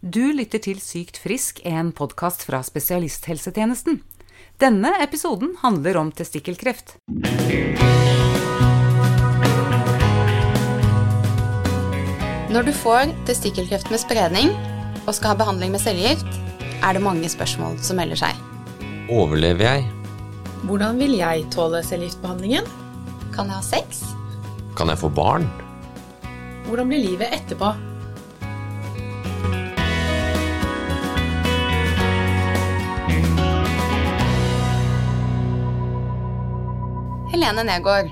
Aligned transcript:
Du 0.00 0.30
lytter 0.32 0.62
til 0.64 0.78
Sykt 0.80 1.18
frisk, 1.20 1.58
en 1.68 1.90
podkast 1.92 2.46
fra 2.48 2.62
spesialisthelsetjenesten. 2.64 3.98
Denne 4.56 4.94
episoden 5.04 5.50
handler 5.60 5.98
om 6.00 6.08
testikkelkreft. 6.16 6.94
Når 12.48 12.64
du 12.64 12.72
får 12.72 13.12
testikkelkreft 13.28 13.92
med 13.92 14.00
spredning 14.00 14.54
og 15.04 15.12
skal 15.18 15.34
ha 15.34 15.36
behandling 15.42 15.76
med 15.76 15.84
cellegift, 15.84 16.32
er 16.80 16.96
det 16.96 17.04
mange 17.04 17.28
spørsmål 17.28 17.76
som 17.84 18.00
melder 18.00 18.22
seg. 18.22 18.40
Overlever 19.12 19.66
jeg? 19.68 19.84
Hvordan 20.64 20.96
vil 20.96 21.18
jeg 21.20 21.44
tåle 21.52 21.84
cellegiftbehandlingen? 21.84 22.64
Kan 23.36 23.52
jeg 23.52 23.60
ha 23.60 23.68
sex? 23.68 24.00
Kan 24.80 24.88
jeg 24.88 25.04
få 25.04 25.12
barn? 25.12 25.44
Hvordan 26.64 26.88
blir 26.88 27.04
livet 27.04 27.36
etterpå? 27.36 27.89
Helene 37.30 37.62
Negård, 37.62 38.08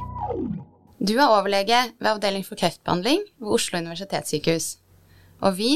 du 1.02 1.16
er 1.18 1.26
overlege 1.26 1.78
ved 1.98 2.06
Avdeling 2.06 2.44
for 2.46 2.54
kreftbehandling 2.60 3.24
ved 3.42 3.50
Oslo 3.56 3.80
universitetssykehus. 3.80 4.68
Og 5.42 5.56
vi, 5.58 5.72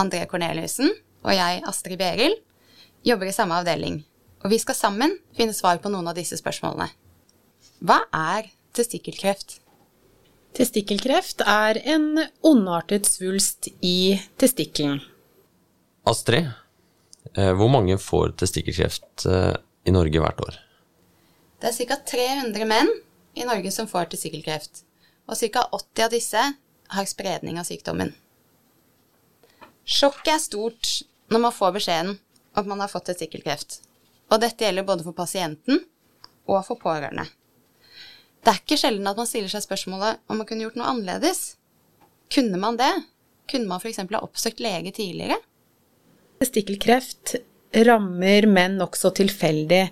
André 0.00 0.22
Korneliussen 0.30 0.88
og 1.26 1.36
jeg, 1.36 1.60
Astrid 1.68 2.00
Beril, 2.00 2.38
jobber 3.04 3.28
i 3.28 3.34
samme 3.36 3.58
avdeling. 3.60 4.00
Og 4.40 4.48
vi 4.52 4.62
skal 4.62 4.78
sammen 4.78 5.12
finne 5.36 5.52
svar 5.52 5.76
på 5.84 5.92
noen 5.92 6.08
av 6.08 6.16
disse 6.16 6.40
spørsmålene. 6.40 6.88
Hva 7.84 8.00
er 8.16 8.48
testikkelkreft? 8.72 9.58
Testikkelkreft 10.56 11.44
er 11.44 11.84
en 11.84 12.24
ondartet 12.40 13.12
svulst 13.12 13.68
i 13.84 14.16
testikkelen. 14.40 15.02
Astrid, 16.08 16.48
eh, 17.36 17.52
hvor 17.52 17.68
mange 17.76 18.00
får 18.00 18.38
testikkelkreft 18.40 19.28
eh, 19.28 19.52
i 19.84 19.92
Norge 19.92 20.24
hvert 20.24 20.46
år? 20.48 20.63
Det 21.60 21.70
er 21.70 21.88
ca. 21.88 21.96
300 22.10 22.66
menn 22.68 22.90
i 23.34 23.46
Norge 23.46 23.70
som 23.74 23.88
får 23.90 24.10
testikkelkreft, 24.12 24.84
og 25.28 25.38
ca. 25.38 25.64
80 25.70 26.04
av 26.06 26.12
disse 26.12 26.44
har 26.94 27.08
spredning 27.08 27.58
av 27.60 27.68
sykdommen. 27.68 28.12
Sjokket 29.84 30.34
er 30.34 30.42
stort 30.42 30.92
når 31.32 31.46
man 31.46 31.54
får 31.54 31.74
beskjeden 31.78 32.12
om 32.14 32.60
at 32.60 32.68
man 32.68 32.82
har 32.84 32.92
fått 32.92 33.08
testikkelkreft, 33.10 33.80
og 34.32 34.40
dette 34.42 34.64
gjelder 34.64 34.86
både 34.86 35.06
for 35.06 35.16
pasienten 35.16 35.82
og 36.44 36.60
for 36.66 36.80
pårørende. 36.80 37.26
Det 38.44 38.52
er 38.52 38.60
ikke 38.60 38.76
sjelden 38.76 39.08
at 39.08 39.16
man 39.16 39.28
stiller 39.28 39.48
seg 39.52 39.64
spørsmålet 39.64 40.20
om 40.28 40.40
man 40.40 40.48
kunne 40.48 40.66
gjort 40.66 40.76
noe 40.76 40.90
annerledes. 40.92 41.56
Kunne 42.32 42.60
man 42.60 42.76
det? 42.76 42.92
Kunne 43.48 43.68
man 43.70 43.80
f.eks. 43.80 44.02
ha 44.04 44.20
oppsøkt 44.20 44.60
lege 44.60 44.92
tidligere? 44.92 45.38
Testikkelkreft 46.42 47.36
rammer 47.88 48.46
menn 48.50 48.76
nokså 48.78 49.14
tilfeldig, 49.16 49.86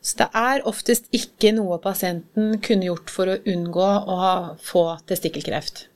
så 0.00 0.16
det 0.22 0.28
er 0.36 0.66
oftest 0.68 1.10
ikke 1.12 1.52
noe 1.52 1.76
pasienten 1.82 2.56
kunne 2.64 2.88
gjort 2.88 3.12
for 3.12 3.28
å 3.28 3.40
unngå 3.52 3.88
å 4.08 4.20
få 4.64 4.84
testikkelkreft. 5.08 5.86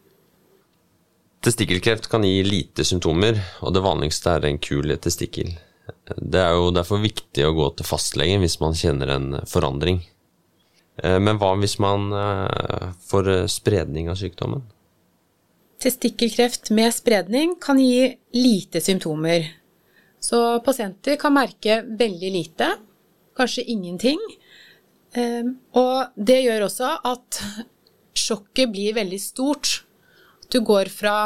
Testikkelkreft 1.45 2.09
kan 2.13 2.25
gi 2.25 2.43
lite 2.45 2.85
symptomer, 2.85 3.41
og 3.65 3.75
det 3.77 3.85
vanligste 3.85 4.37
er 4.37 4.47
en 4.49 4.61
kul 4.61 4.93
testikkel. 5.01 5.55
Det 6.17 6.41
er 6.41 6.53
jo 6.57 6.71
derfor 6.73 7.03
viktig 7.03 7.45
å 7.45 7.55
gå 7.57 7.71
til 7.77 7.89
fastlegen 7.89 8.45
hvis 8.45 8.61
man 8.61 8.77
kjenner 8.77 9.13
en 9.13 9.29
forandring. 9.49 10.03
Eh, 11.01 11.19
men 11.21 11.41
hva 11.41 11.53
hvis 11.61 11.77
man 11.83 12.09
eh, 12.17 12.95
får 13.09 13.35
spredning 13.53 14.09
av 14.13 14.21
sykdommen? 14.21 14.65
Testikkelkreft 15.85 16.71
med 16.73 16.95
spredning 16.97 17.59
kan 17.61 17.81
gi 17.81 18.15
lite 18.37 18.81
symptomer. 18.81 19.51
Så 20.21 20.41
pasienter 20.65 21.19
kan 21.21 21.35
merke 21.37 21.83
veldig 21.85 22.31
lite, 22.33 22.71
kanskje 23.37 23.67
ingenting. 23.71 24.21
Eh, 25.15 25.47
og 25.79 26.15
det 26.17 26.41
gjør 26.45 26.67
også 26.69 26.91
at 27.13 27.41
sjokket 28.19 28.73
blir 28.75 28.97
veldig 28.97 29.21
stort. 29.23 29.81
Du 30.53 30.61
går 30.65 30.91
fra 30.93 31.17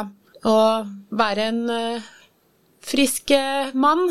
å 0.47 0.57
være 1.11 1.45
en 1.51 1.61
frisk 2.79 3.33
mann 3.75 4.05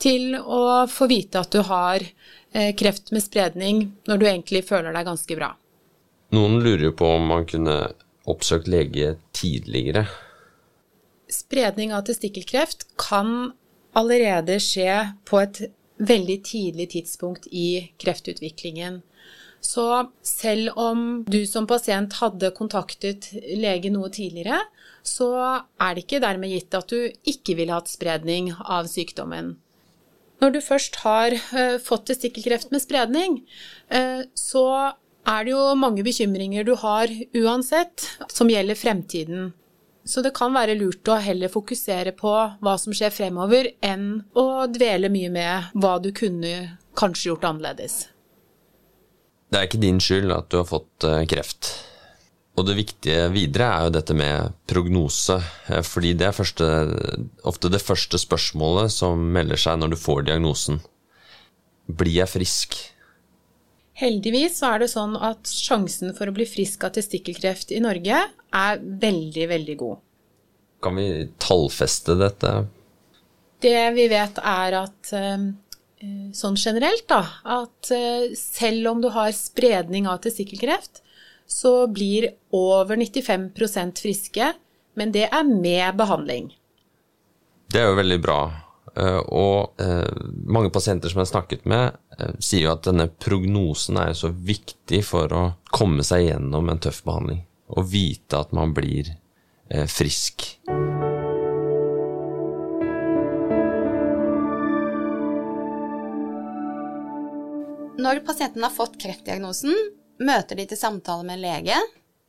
til 0.00 0.32
å 0.40 0.88
få 0.90 1.06
vite 1.10 1.42
at 1.44 1.52
du 1.52 1.60
har 1.68 2.02
kreft 2.80 3.12
med 3.14 3.22
spredning 3.22 3.82
når 4.08 4.18
du 4.18 4.24
egentlig 4.26 4.64
føler 4.66 4.96
deg 4.96 5.06
ganske 5.06 5.36
bra. 5.38 5.52
Noen 6.34 6.58
lurer 6.64 6.96
på 6.96 7.12
om 7.20 7.28
man 7.30 7.46
kunne 7.48 7.76
oppsøkt 8.28 8.68
lege 8.68 9.16
tidligere. 9.36 10.06
Spredning 11.32 11.92
av 11.96 12.04
testikkelkreft 12.08 12.86
kan 13.00 13.52
allerede 13.96 14.58
skje 14.62 14.92
på 15.28 15.40
et 15.42 15.60
veldig 15.98 16.38
tidlig 16.46 16.90
tidspunkt 16.94 17.48
i 17.50 17.90
kreftutviklingen. 17.98 19.02
Så 19.60 19.84
selv 20.22 20.76
om 20.78 21.24
du 21.26 21.40
som 21.50 21.66
pasient 21.66 22.14
hadde 22.20 22.52
kontaktet 22.54 23.32
lege 23.58 23.90
noe 23.90 24.10
tidligere, 24.14 24.60
så 25.02 25.30
er 25.82 25.96
det 25.96 26.04
ikke 26.04 26.22
dermed 26.22 26.52
gitt 26.52 26.76
at 26.78 26.92
du 26.92 27.10
ikke 27.26 27.56
ville 27.58 27.74
hatt 27.74 27.90
spredning 27.90 28.52
av 28.62 28.86
sykdommen. 28.90 29.56
Når 30.38 30.54
du 30.54 30.60
først 30.62 31.00
har 31.02 31.34
fått 31.82 32.06
testikkelkreft 32.12 32.70
med 32.70 32.84
spredning, 32.84 33.40
så 34.38 34.66
er 35.26 35.44
det 35.44 35.50
jo 35.50 35.64
mange 35.74 36.04
bekymringer 36.06 36.62
du 36.62 36.76
har 36.78 37.10
uansett, 37.34 38.06
som 38.30 38.46
gjelder 38.52 38.78
fremtiden. 38.78 39.50
Så 40.08 40.22
det 40.24 40.32
kan 40.36 40.54
være 40.56 40.76
lurt 40.78 41.08
å 41.12 41.18
heller 41.20 41.52
fokusere 41.52 42.14
på 42.16 42.30
hva 42.64 42.74
som 42.80 42.94
skjer 42.96 43.12
fremover, 43.12 43.74
enn 43.84 44.22
å 44.32 44.64
dvele 44.72 45.10
mye 45.12 45.28
med 45.34 45.74
hva 45.76 45.98
du 46.00 46.08
kunne 46.16 46.78
kanskje 46.96 47.28
gjort 47.28 47.44
annerledes. 47.50 48.06
Det 49.52 49.60
er 49.60 49.68
ikke 49.68 49.82
din 49.82 50.00
skyld 50.00 50.32
at 50.32 50.48
du 50.48 50.58
har 50.62 50.68
fått 50.68 51.04
kreft. 51.28 51.74
Og 52.58 52.66
det 52.66 52.74
viktige 52.74 53.28
videre 53.30 53.68
er 53.70 53.86
jo 53.86 53.94
dette 53.94 54.16
med 54.18 54.56
prognose, 54.66 55.36
fordi 55.86 56.14
det 56.18 56.26
er 56.26 56.36
første, 56.36 56.70
ofte 57.46 57.70
det 57.70 57.84
første 57.84 58.18
spørsmålet 58.18 58.90
som 58.90 59.28
melder 59.36 59.60
seg 59.60 59.78
når 59.78 59.92
du 59.92 60.00
får 60.00 60.24
diagnosen. 60.26 60.80
Blir 61.86 62.16
jeg 62.16 62.32
frisk? 62.32 62.80
Heldigvis 63.98 64.60
så 64.60 64.74
er 64.74 64.84
det 64.84 64.90
sånn 64.92 65.16
at 65.16 65.48
sjansen 65.50 66.12
for 66.14 66.30
å 66.30 66.34
bli 66.36 66.46
frisk 66.46 66.84
av 66.86 66.94
testikkelkreft 66.94 67.72
i 67.74 67.80
Norge 67.82 68.20
er 68.54 68.78
veldig, 68.78 69.46
veldig 69.50 69.76
god. 69.80 70.04
Kan 70.84 71.00
vi 71.00 71.08
tallfeste 71.42 72.14
dette? 72.20 72.52
Det 73.58 73.90
vi 73.96 74.04
vet 74.12 74.38
er 74.38 74.76
at 74.84 75.10
sånn 75.10 76.58
generelt, 76.62 77.08
da, 77.10 77.24
at 77.42 77.90
selv 78.38 78.92
om 78.92 79.02
du 79.02 79.08
har 79.10 79.32
spredning 79.34 80.06
av 80.06 80.20
testikkelkreft, 80.22 81.02
så 81.48 81.88
blir 81.90 82.28
over 82.54 82.94
95% 82.94 84.04
friske, 84.04 84.52
men 84.94 85.10
det 85.10 85.26
er 85.26 85.42
med 85.48 85.98
behandling. 85.98 86.52
Det 87.72 87.82
er 87.82 87.90
jo 87.90 87.98
veldig 87.98 88.20
bra. 88.22 88.40
Og 88.98 89.78
mange 90.46 90.72
pasienter 90.74 91.12
som 91.12 91.20
jeg 91.20 91.28
har 91.28 91.30
snakket 91.30 91.66
med, 91.70 91.98
sier 92.42 92.64
jo 92.64 92.72
at 92.72 92.86
denne 92.88 93.06
prognosen 93.22 94.00
er 94.02 94.16
så 94.18 94.32
viktig 94.32 95.04
for 95.06 95.30
å 95.30 95.42
komme 95.70 96.02
seg 96.06 96.24
gjennom 96.26 96.72
en 96.72 96.82
tøff 96.82 97.04
behandling. 97.06 97.44
Og 97.78 97.86
vite 97.92 98.40
at 98.40 98.54
man 98.56 98.74
blir 98.74 99.12
frisk. 99.92 100.48
Når 107.98 108.22
pasienten 108.26 108.62
har 108.62 108.70
fått 108.72 108.98
kreftdiagnosen, 109.02 109.74
møter 110.22 110.58
de 110.58 110.68
til 110.70 110.78
samtale 110.78 111.26
med 111.26 111.38
en 111.38 111.42
lege, 111.42 111.78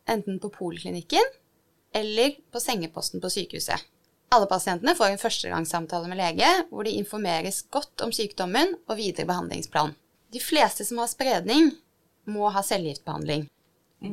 enten 0.09 0.39
på 0.41 0.49
poliklinikken 0.53 1.25
eller 1.95 2.35
på 2.49 2.61
sengeposten 2.61 3.21
på 3.21 3.29
sykehuset. 3.33 3.77
Alle 4.29 4.45
pasientene 4.45 4.93
får 4.93 5.13
en 5.13 5.21
førstegangssamtale 5.21 6.09
med 6.09 6.19
lege, 6.19 6.49
hvor 6.69 6.85
de 6.85 6.93
informeres 6.99 7.63
godt 7.73 8.03
om 8.05 8.11
sykdommen 8.13 8.75
og 8.85 8.99
videre 8.99 9.25
behandlingsplan. 9.29 9.95
De 10.29 10.41
fleste 10.43 10.85
som 10.85 11.01
har 11.01 11.09
spredning, 11.09 11.71
må 12.29 12.51
ha 12.53 12.61
cellegiftbehandling. 12.61 13.47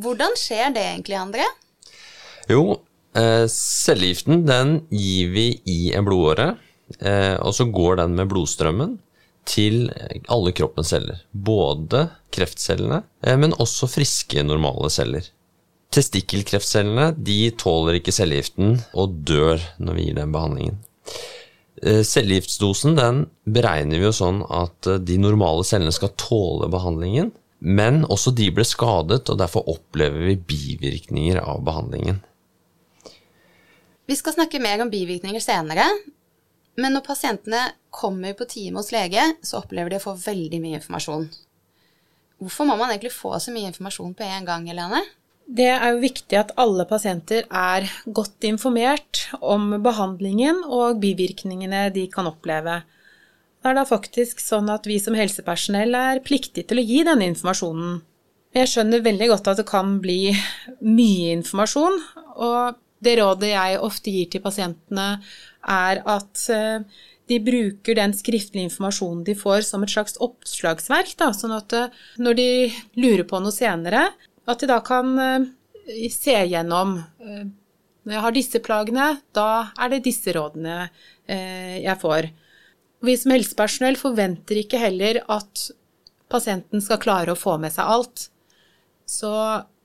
Hvordan 0.00 0.32
skjer 0.40 0.72
det 0.72 0.84
egentlig, 0.86 1.18
André? 1.20 1.44
Jo, 2.48 2.78
eh, 3.12 3.44
cellegiften 3.52 4.46
den 4.48 4.78
gir 4.88 5.34
vi 5.34 5.46
i 5.68 5.92
en 5.92 6.06
blodåre, 6.06 6.54
eh, 6.98 7.36
og 7.36 7.52
så 7.54 7.68
går 7.68 8.00
den 8.00 8.16
med 8.16 8.30
blodstrømmen 8.32 8.96
til 9.46 9.90
alle 10.32 10.52
kroppens 10.56 10.94
celler. 10.94 11.20
Både 11.30 12.06
kreftcellene, 12.34 13.02
eh, 13.22 13.36
men 13.36 13.52
også 13.52 13.88
friske, 13.90 14.42
normale 14.42 14.90
celler. 14.90 15.28
Testikkelkreftcellene 15.94 17.12
de 17.16 17.50
tåler 17.56 18.00
ikke 18.00 18.14
cellegiften 18.14 18.76
og 18.98 19.20
dør 19.28 19.62
når 19.78 19.96
vi 19.96 20.08
gir 20.08 20.18
den 20.18 20.34
behandlingen. 20.34 20.78
Cellegiftdosen 21.76 22.96
beregner 23.44 24.00
vi 24.00 24.06
jo 24.08 24.14
sånn 24.16 24.40
at 24.48 24.88
de 25.04 25.18
normale 25.20 25.64
cellene 25.68 25.92
skal 25.94 26.14
tåle 26.18 26.70
behandlingen, 26.72 27.30
men 27.60 28.02
også 28.04 28.32
de 28.36 28.48
ble 28.52 28.64
skadet, 28.68 29.28
og 29.32 29.38
derfor 29.40 29.68
opplever 29.72 30.26
vi 30.28 30.36
bivirkninger 30.36 31.40
av 31.40 31.62
behandlingen. 31.64 32.22
Vi 34.06 34.16
skal 34.16 34.36
snakke 34.36 34.60
mer 34.62 34.84
om 34.84 34.92
bivirkninger 34.92 35.42
senere, 35.42 35.84
men 36.76 36.92
når 36.92 37.04
pasientene 37.06 37.62
kommer 37.90 38.36
på 38.36 38.46
time 38.48 38.80
hos 38.80 38.92
lege, 38.92 39.22
så 39.44 39.62
opplever 39.62 39.92
de 39.92 40.00
å 40.00 40.04
få 40.04 40.16
veldig 40.20 40.60
mye 40.62 40.80
informasjon. 40.80 41.28
Hvorfor 42.40 42.68
må 42.68 42.76
man 42.76 42.92
egentlig 42.92 43.14
få 43.16 43.32
så 43.40 43.52
mye 43.52 43.70
informasjon 43.72 44.12
på 44.16 44.26
en 44.28 44.48
gang, 44.48 44.68
Helene? 44.68 45.00
Det 45.46 45.68
er 45.70 45.92
jo 45.94 46.02
viktig 46.02 46.38
at 46.40 46.50
alle 46.58 46.84
pasienter 46.90 47.46
er 47.46 47.86
godt 48.10 48.42
informert 48.48 49.28
om 49.38 49.76
behandlingen 49.84 50.64
og 50.66 50.98
bivirkningene 51.02 51.86
de 51.94 52.08
kan 52.10 52.26
oppleve. 52.26 52.80
Det 53.62 53.70
er 53.70 53.78
da 53.78 53.86
faktisk 53.86 54.42
sånn 54.42 54.68
at 54.70 54.88
vi 54.90 54.98
som 55.02 55.14
helsepersonell 55.18 55.94
er 55.98 56.22
pliktige 56.26 56.66
til 56.66 56.82
å 56.82 56.86
gi 56.86 57.04
denne 57.06 57.30
informasjonen. 57.30 58.00
Jeg 58.56 58.72
skjønner 58.72 59.04
veldig 59.04 59.30
godt 59.32 59.52
at 59.52 59.60
det 59.60 59.68
kan 59.68 59.96
bli 60.02 60.32
mye 60.82 61.32
informasjon, 61.36 61.98
og 62.42 62.78
det 63.04 63.18
rådet 63.20 63.52
jeg 63.52 63.80
ofte 63.86 64.14
gir 64.14 64.30
til 64.32 64.42
pasientene, 64.42 65.08
er 65.66 66.00
at 66.08 66.46
eh, 66.54 67.02
de 67.30 67.40
bruker 67.42 67.98
den 67.98 68.14
skriftlige 68.16 68.70
informasjonen 68.70 69.24
de 69.26 69.34
får 69.36 69.66
som 69.66 69.82
et 69.84 69.92
slags 69.92 70.16
oppslagsverk, 70.22 71.12
da, 71.20 71.32
sånn 71.36 71.54
at 71.58 71.74
eh, 71.76 72.00
når 72.22 72.38
de 72.38 72.48
lurer 73.02 73.26
på 73.28 73.42
noe 73.42 73.54
senere, 73.54 74.08
at 74.46 74.62
de 74.62 74.68
da 74.70 74.80
kan 74.84 75.12
eh, 75.18 75.46
se 76.12 76.34
gjennom 76.50 76.98
Når 78.06 78.14
jeg 78.14 78.22
har 78.22 78.34
disse 78.34 78.58
plagene, 78.62 79.06
da 79.34 79.72
er 79.82 79.90
det 79.90 80.04
disse 80.04 80.30
rådene 80.30 80.88
jeg 81.26 81.98
får. 81.98 82.28
Vi 83.02 83.16
som 83.18 83.32
helsepersonell 83.34 83.98
forventer 83.98 84.60
ikke 84.60 84.78
heller 84.78 85.18
at 85.26 85.64
pasienten 86.30 86.82
skal 86.82 87.00
klare 87.02 87.34
å 87.34 87.38
få 87.38 87.56
med 87.58 87.74
seg 87.74 87.90
alt. 87.96 88.28
Så 89.06 89.32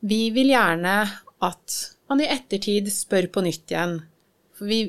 vi 0.05 0.29
vil 0.33 0.53
gjerne 0.53 0.95
at 1.41 1.79
man 2.09 2.21
i 2.21 2.29
ettertid 2.29 2.89
spør 2.93 3.29
på 3.33 3.43
nytt 3.45 3.73
igjen. 3.73 3.99
For 4.57 4.69
vi, 4.69 4.81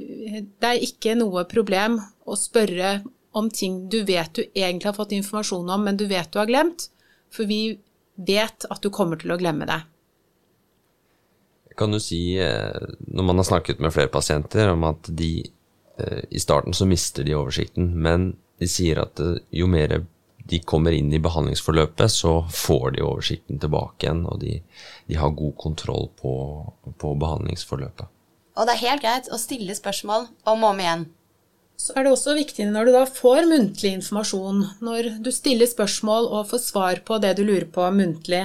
det 0.61 0.69
er 0.69 0.85
ikke 0.85 1.17
noe 1.17 1.45
problem 1.49 2.01
å 2.29 2.37
spørre 2.39 2.99
om 3.37 3.49
ting 3.53 3.87
du 3.93 4.03
vet 4.09 4.33
du 4.37 4.43
egentlig 4.45 4.91
har 4.91 4.97
fått 4.97 5.15
informasjon 5.17 5.71
om, 5.73 5.87
men 5.87 5.97
du 5.97 6.05
vet 6.11 6.29
du 6.33 6.41
har 6.41 6.51
glemt. 6.51 6.89
For 7.33 7.49
vi 7.49 7.79
vet 8.14 8.67
at 8.70 8.82
du 8.82 8.91
kommer 8.93 9.20
til 9.20 9.32
å 9.35 9.38
glemme 9.41 9.69
det. 9.69 9.81
Kan 11.79 11.94
du 11.94 12.00
si, 12.03 12.37
eh, 12.37 12.88
når 13.09 13.25
man 13.25 13.41
har 13.41 13.49
snakket 13.49 13.81
med 13.81 13.94
flere 13.94 14.12
pasienter, 14.12 14.69
om 14.75 14.85
at 14.85 15.09
de 15.09 15.32
eh, 15.99 16.25
i 16.31 16.41
starten 16.41 16.76
så 16.76 16.87
mister 16.87 17.25
de 17.25 17.37
oversikten, 17.37 17.94
men 17.97 18.35
de 18.61 18.69
sier 18.69 19.00
at 19.00 19.20
eh, 19.20 19.41
jo 19.50 19.69
mer 19.70 20.03
de 20.43 20.59
kommer 20.67 20.93
inn 20.93 21.12
i 21.14 21.23
behandlingsforløpet, 21.23 22.11
så 22.11 22.43
får 22.50 22.97
de 22.97 23.05
oversikten 23.06 23.61
tilbake 23.62 24.06
igjen, 24.06 24.25
og 24.26 24.41
de, 24.43 24.58
de 25.08 25.17
har 25.17 25.37
god 25.38 25.55
kontroll 25.56 26.11
på, 26.19 26.35
på 26.99 27.15
behandlingsforløpet. 27.23 28.11
Og 28.58 28.69
det 28.69 28.75
er 28.75 28.82
helt 28.82 29.05
greit 29.05 29.31
å 29.32 29.41
stille 29.41 29.75
spørsmål 29.76 30.26
om 30.50 30.65
og 30.67 30.75
om 30.75 30.82
igjen. 30.82 31.06
Så 31.82 31.96
er 31.96 32.06
det 32.06 32.12
også 32.14 32.37
viktig 32.38 32.69
når 32.70 32.87
du 32.87 32.94
da 32.94 33.02
får 33.11 33.49
muntlig 33.50 33.96
informasjon, 33.96 34.61
når 34.87 35.17
du 35.25 35.32
stiller 35.34 35.67
spørsmål 35.67 36.29
og 36.31 36.50
får 36.52 36.62
svar 36.62 37.00
på 37.06 37.19
det 37.23 37.34
du 37.38 37.43
lurer 37.43 37.67
på 37.75 37.88
muntlig, 37.94 38.44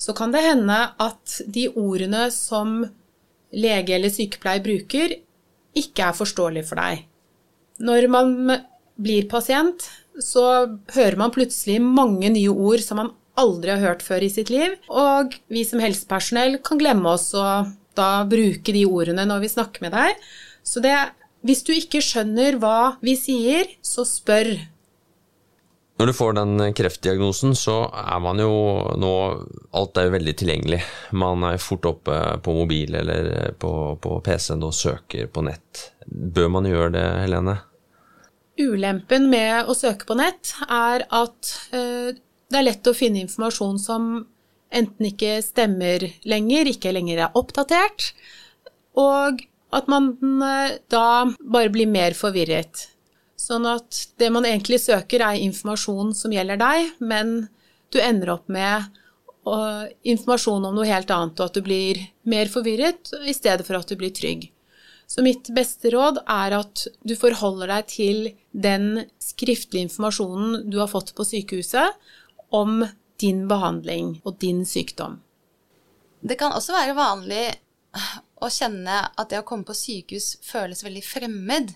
så 0.00 0.14
kan 0.16 0.30
det 0.32 0.44
hende 0.44 0.76
at 1.02 1.40
de 1.50 1.66
ordene 1.74 2.28
som 2.32 2.84
lege 3.50 3.96
eller 3.96 4.12
sykepleier 4.14 4.62
bruker, 4.64 5.16
ikke 5.76 6.06
er 6.06 6.16
forståelige 6.16 6.68
for 6.70 6.78
deg. 6.80 7.02
Når 7.82 8.06
man 8.12 8.36
blir 9.00 9.26
pasient, 9.30 9.82
så 10.22 10.44
hører 10.94 11.18
man 11.18 11.34
plutselig 11.34 11.80
mange 11.82 12.30
nye 12.30 12.52
ord 12.54 12.82
som 12.84 13.02
man 13.02 13.12
aldri 13.40 13.72
har 13.72 13.82
hørt 13.82 14.04
før 14.04 14.22
i 14.22 14.30
sitt 14.32 14.50
liv, 14.52 14.76
og 14.86 15.34
vi 15.50 15.64
som 15.66 15.82
helsepersonell 15.82 16.60
kan 16.66 16.80
glemme 16.80 17.16
oss 17.16 17.32
å 17.34 17.46
da 17.98 18.10
bruke 18.30 18.74
de 18.74 18.86
ordene 18.86 19.26
når 19.26 19.42
vi 19.44 19.52
snakker 19.56 19.84
med 19.84 19.96
deg. 19.96 20.18
Så 20.66 20.82
det, 20.84 20.94
hvis 21.46 21.64
du 21.64 21.72
ikke 21.72 22.02
skjønner 22.04 22.58
hva 22.60 22.96
vi 23.04 23.16
sier, 23.18 23.68
så 23.82 24.04
spør. 24.08 24.52
Når 26.00 26.08
du 26.08 26.16
får 26.16 26.36
den 26.38 26.60
kreftdiagnosen, 26.76 27.52
så 27.58 27.82
er 27.92 28.20
man 28.24 28.40
jo 28.40 28.52
nå 28.96 29.12
Alt 29.76 29.98
er 30.00 30.08
jo 30.08 30.14
veldig 30.14 30.32
tilgjengelig. 30.40 30.78
Man 31.12 31.44
er 31.44 31.60
fort 31.60 31.84
oppe 31.90 32.16
på 32.44 32.54
mobil 32.56 32.96
eller 33.02 33.52
på, 33.60 33.72
på 34.00 34.16
PC-en 34.24 34.64
og 34.64 34.76
søker 34.76 35.28
på 35.28 35.44
nett. 35.44 35.90
Bør 36.08 36.48
man 36.56 36.68
gjøre 36.68 36.94
det, 36.96 37.04
Helene? 37.20 37.58
Ulempen 38.60 39.28
med 39.32 39.68
å 39.68 39.76
søke 39.76 40.08
på 40.08 40.16
nett 40.18 40.54
er 40.66 41.04
at 41.04 41.52
uh, 41.76 42.10
det 42.50 42.58
er 42.58 42.66
lett 42.66 42.90
å 42.90 42.96
finne 42.96 43.22
informasjon 43.22 43.78
som 43.80 44.10
enten 44.74 45.10
ikke 45.10 45.38
stemmer 45.44 46.08
lenger, 46.28 46.68
ikke 46.72 46.92
lenger 46.94 47.26
er 47.26 47.38
oppdatert, 47.38 48.10
og 48.98 49.44
at 49.76 49.90
man 49.90 50.14
eh, 50.44 50.78
da 50.92 51.30
bare 51.40 51.72
blir 51.72 51.90
mer 51.90 52.16
forvirret. 52.18 52.88
Sånn 53.40 53.66
at 53.68 54.04
det 54.20 54.28
man 54.34 54.44
egentlig 54.44 54.80
søker, 54.82 55.22
er 55.24 55.40
informasjon 55.40 56.12
som 56.16 56.32
gjelder 56.34 56.60
deg, 56.60 56.90
men 57.00 57.48
du 57.90 58.00
ender 58.02 58.34
opp 58.36 58.50
med 58.52 58.90
informasjon 60.06 60.66
om 60.68 60.74
noe 60.76 60.86
helt 60.86 61.10
annet, 61.10 61.40
og 61.40 61.48
at 61.48 61.56
du 61.56 61.64
blir 61.64 61.98
mer 62.28 62.50
forvirret 62.52 63.08
i 63.24 63.32
stedet 63.34 63.64
for 63.66 63.78
at 63.78 63.88
du 63.88 63.96
blir 63.98 64.12
trygg. 64.14 64.50
Så 65.10 65.24
mitt 65.26 65.48
beste 65.56 65.90
råd 65.90 66.20
er 66.28 66.54
at 66.60 66.84
du 67.02 67.16
forholder 67.18 67.72
deg 67.72 67.88
til 67.90 68.28
den 68.52 69.06
skriftlige 69.18 69.88
informasjonen 69.88 70.68
du 70.70 70.76
har 70.78 70.90
fått 70.92 71.14
på 71.16 71.26
sykehuset 71.26 71.96
om 72.54 72.84
din 73.18 73.46
behandling 73.50 74.20
og 74.22 74.38
din 74.44 74.62
sykdom. 74.68 75.18
Det 76.20 76.36
kan 76.38 76.54
også 76.54 76.76
være 76.76 76.94
vanlig 76.94 77.42
å 78.40 78.48
kjenne 78.52 79.00
at 79.08 79.30
det 79.30 79.40
å 79.40 79.46
komme 79.46 79.66
på 79.68 79.76
sykehus 79.76 80.38
føles 80.44 80.84
veldig 80.84 81.02
fremmed. 81.04 81.74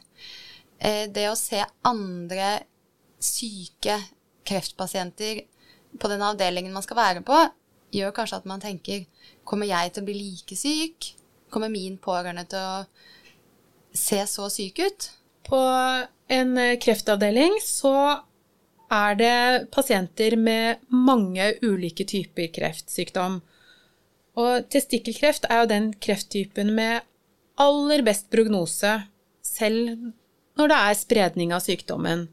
Eh, 0.78 1.06
det 1.12 1.28
å 1.30 1.38
se 1.38 1.60
andre 1.86 2.64
syke 3.22 3.98
kreftpasienter 4.44 5.44
på 6.00 6.10
den 6.10 6.24
avdelingen 6.24 6.74
man 6.74 6.84
skal 6.84 6.98
være 6.98 7.24
på, 7.24 7.38
gjør 7.94 8.14
kanskje 8.16 8.40
at 8.42 8.48
man 8.50 8.62
tenker 8.62 9.04
Kommer 9.44 9.68
jeg 9.68 9.92
til 9.92 10.02
å 10.02 10.06
bli 10.08 10.14
like 10.16 10.56
syk? 10.56 11.10
Kommer 11.52 11.68
min 11.68 11.98
pårørende 12.02 12.46
til 12.48 12.58
å 12.58 13.94
se 13.94 14.22
så 14.26 14.48
syk 14.50 14.80
ut? 14.80 15.08
På 15.44 15.60
en 16.32 16.56
kreftavdeling 16.80 17.58
så 17.60 17.92
er 18.94 19.18
det 19.20 19.36
pasienter 19.74 20.36
med 20.40 20.80
mange 20.88 21.52
ulike 21.62 22.06
typer 22.08 22.48
kreftsykdom. 22.56 23.42
Og 24.40 24.66
testikkelkreft 24.72 25.46
er 25.50 25.62
jo 25.62 25.70
den 25.70 25.90
krefttypen 26.02 26.72
med 26.74 27.04
aller 27.60 28.02
best 28.06 28.30
prognose, 28.32 28.96
selv 29.44 30.10
når 30.58 30.70
det 30.70 30.78
er 30.80 30.98
spredning 30.98 31.54
av 31.54 31.62
sykdommen. 31.62 32.26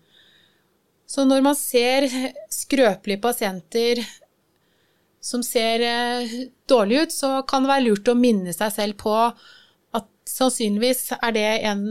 Så 1.06 1.26
når 1.28 1.44
man 1.46 1.58
ser 1.58 2.08
skrøpelige 2.54 3.22
pasienter 3.22 4.02
som 5.22 5.44
ser 5.46 5.84
eh, 5.86 6.36
dårlig 6.70 7.06
ut, 7.06 7.14
så 7.14 7.32
kan 7.48 7.66
det 7.66 7.72
være 7.74 7.86
lurt 7.90 8.10
å 8.10 8.18
minne 8.18 8.54
seg 8.56 8.74
selv 8.74 8.98
på 9.04 9.14
at 9.22 10.08
sannsynligvis 10.30 11.12
er 11.20 11.36
det 11.36 11.50
en 11.70 11.84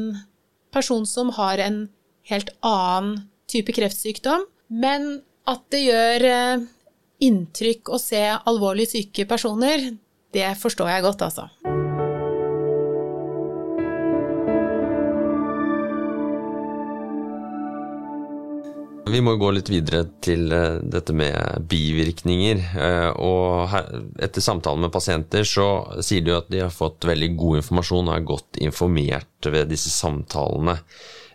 person 0.75 1.07
som 1.07 1.31
har 1.37 1.63
en 1.63 1.85
helt 2.31 2.51
annen 2.67 3.27
type 3.51 3.75
kreftsykdom, 3.75 4.47
men 4.71 5.21
at 5.51 5.63
det 5.75 5.85
gjør 5.85 6.27
eh, 6.31 6.67
inntrykk 7.27 7.93
å 7.93 8.01
se 8.01 8.23
alvorlig 8.35 8.89
syke 8.91 9.27
personer, 9.31 9.93
det 10.35 10.49
forstår 10.61 10.91
jeg 10.95 11.03
godt, 11.03 11.23
altså. 11.27 11.51
Vi 19.11 19.21
må 19.25 19.33
gå 19.41 19.49
litt 19.51 19.71
videre 19.73 20.05
til 20.23 20.53
eh, 20.55 20.79
dette 20.87 21.15
med 21.17 21.65
bivirkninger. 21.71 22.61
Eh, 22.79 23.09
og 23.19 23.73
etter 24.23 24.45
samtalen 24.45 24.85
med 24.87 24.93
pasienter 24.95 25.47
så 25.49 25.67
sier 26.05 26.23
de 26.27 26.37
at 26.37 26.51
de 26.53 26.63
har 26.63 26.75
fått 26.75 27.09
veldig 27.09 27.33
god 27.41 27.63
informasjon 27.63 28.11
og 28.11 28.15
er 28.15 28.29
godt 28.29 28.61
informert 28.63 29.51
ved 29.51 29.73
disse 29.73 29.91
samtalene. 29.91 30.77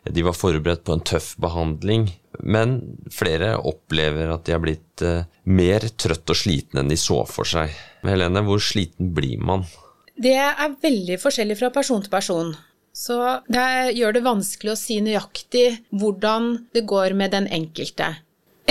De 0.06 0.22
var 0.26 0.38
forberedt 0.38 0.84
på 0.86 0.94
en 0.94 1.04
tøff 1.06 1.34
behandling, 1.42 2.10
men 2.46 2.78
flere 3.14 3.56
opplever 3.58 4.30
at 4.34 4.46
de 4.46 4.54
har 4.54 4.62
blitt 4.62 5.02
eh, 5.06 5.26
mer 5.50 5.88
trøtt 5.98 6.30
og 6.30 6.38
sliten 6.38 6.82
enn 6.82 6.92
de 6.92 6.98
så 7.00 7.24
for 7.30 7.48
seg. 7.50 7.74
Helene, 8.06 8.44
hvor 8.46 8.62
sliten 8.62 9.14
blir 9.18 9.42
man? 9.42 9.66
Det 10.16 10.36
er 10.38 10.78
veldig 10.82 11.18
forskjellig 11.20 11.58
fra 11.60 11.72
person 11.74 12.04
til 12.04 12.14
person. 12.14 12.54
Så 12.96 13.18
det 13.52 13.96
gjør 13.98 14.16
det 14.16 14.24
vanskelig 14.24 14.72
å 14.72 14.80
si 14.80 15.02
nøyaktig 15.04 15.66
hvordan 16.00 16.54
det 16.76 16.86
går 16.88 17.18
med 17.18 17.34
den 17.36 17.50
enkelte. 17.52 18.14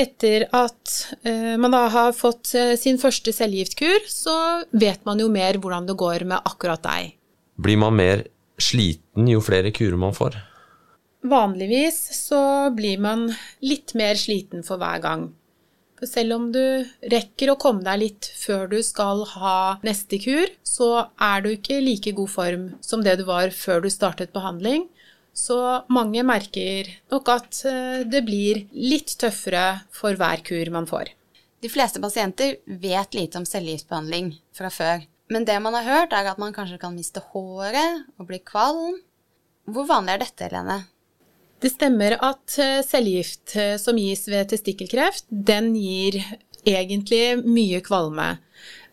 Etter 0.00 0.46
at 0.56 0.94
uh, 1.26 1.54
man 1.60 1.74
da 1.74 1.84
har 1.92 2.16
fått 2.16 2.54
uh, 2.56 2.72
sin 2.80 2.96
første 2.98 3.34
cellegiftkur, 3.36 4.08
så 4.08 4.64
vet 4.72 5.04
man 5.06 5.20
jo 5.20 5.28
mer 5.30 5.60
hvordan 5.60 5.86
det 5.86 5.98
går 6.00 6.24
med 6.30 6.40
akkurat 6.40 6.82
deg. 6.86 7.12
Blir 7.60 7.78
man 7.84 7.94
mer 8.00 8.24
sliten 8.58 9.28
jo 9.28 9.44
flere 9.44 9.74
kurer 9.76 10.00
man 10.00 10.16
får? 10.16 10.40
Vanligvis 11.24 11.98
så 12.18 12.70
blir 12.76 13.00
man 13.00 13.30
litt 13.64 13.94
mer 13.96 14.18
sliten 14.20 14.64
for 14.66 14.80
hver 14.80 15.00
gang. 15.04 15.32
selv 16.04 16.34
om 16.34 16.50
du 16.52 16.84
rekker 17.08 17.48
å 17.48 17.56
komme 17.56 17.80
deg 17.80 18.00
litt 18.02 18.26
før 18.36 18.66
du 18.68 18.82
skal 18.84 19.22
ha 19.38 19.78
neste 19.86 20.18
kur, 20.20 20.50
så 20.60 21.08
er 21.16 21.40
du 21.40 21.48
ikke 21.54 21.78
i 21.78 21.84
like 21.86 22.12
god 22.12 22.28
form 22.28 22.66
som 22.84 23.00
det 23.00 23.14
du 23.16 23.24
var 23.24 23.54
før 23.56 23.80
du 23.80 23.88
startet 23.88 24.34
behandling. 24.34 24.84
Så 25.32 25.56
mange 25.88 26.20
merker 26.22 26.92
nok 27.10 27.30
at 27.32 27.62
eh, 27.64 28.04
det 28.04 28.20
blir 28.26 28.66
litt 28.76 29.16
tøffere 29.18 29.80
for 29.90 30.12
hver 30.20 30.44
kur 30.44 30.68
man 30.76 30.84
får. 30.86 31.08
De 31.64 31.72
fleste 31.72 32.02
pasienter 32.04 32.58
vet 32.68 33.16
lite 33.16 33.40
om 33.40 33.48
cellegiftbehandling 33.48 34.34
fra 34.52 34.68
før. 34.68 35.08
Men 35.32 35.48
det 35.48 35.56
man 35.64 35.74
har 35.74 35.88
hørt, 35.88 36.12
er 36.12 36.28
at 36.28 36.38
man 36.38 36.52
kanskje 36.52 36.78
kan 36.82 36.92
miste 36.92 37.24
håret 37.32 38.04
og 38.20 38.28
bli 38.28 38.44
kvalm. 38.44 39.00
Hvor 39.64 39.88
vanlig 39.88 40.18
er 40.18 40.26
dette, 40.26 40.44
Helene? 40.44 40.82
Det 41.64 41.70
stemmer 41.72 42.18
at 42.20 42.58
eh, 42.60 42.82
cellegift 42.84 43.54
eh, 43.56 43.76
som 43.80 43.96
gis 43.96 44.26
ved 44.28 44.50
testikkelkreft, 44.50 45.24
den 45.30 45.70
gir 45.78 46.18
egentlig 46.68 47.38
mye 47.40 47.80
kvalme. 47.84 48.34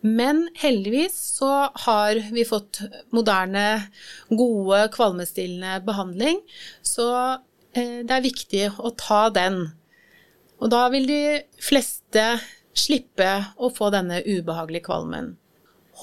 Men 0.07 0.45
heldigvis 0.55 1.17
så 1.35 1.67
har 1.83 2.21
vi 2.31 2.45
fått 2.47 2.79
moderne, 3.11 3.89
gode 4.29 4.85
kvalmestillende 4.95 5.81
behandling, 5.83 6.39
så 6.79 7.09
eh, 7.75 8.07
det 8.07 8.15
er 8.15 8.23
viktig 8.23 8.63
å 8.79 8.93
ta 8.95 9.25
den. 9.35 9.65
Og 10.63 10.71
da 10.71 10.85
vil 10.95 11.11
de 11.11 11.21
fleste 11.59 12.25
slippe 12.71 13.33
å 13.59 13.67
få 13.75 13.91
denne 13.91 14.23
ubehagelige 14.23 14.87
kvalmen. 14.87 15.33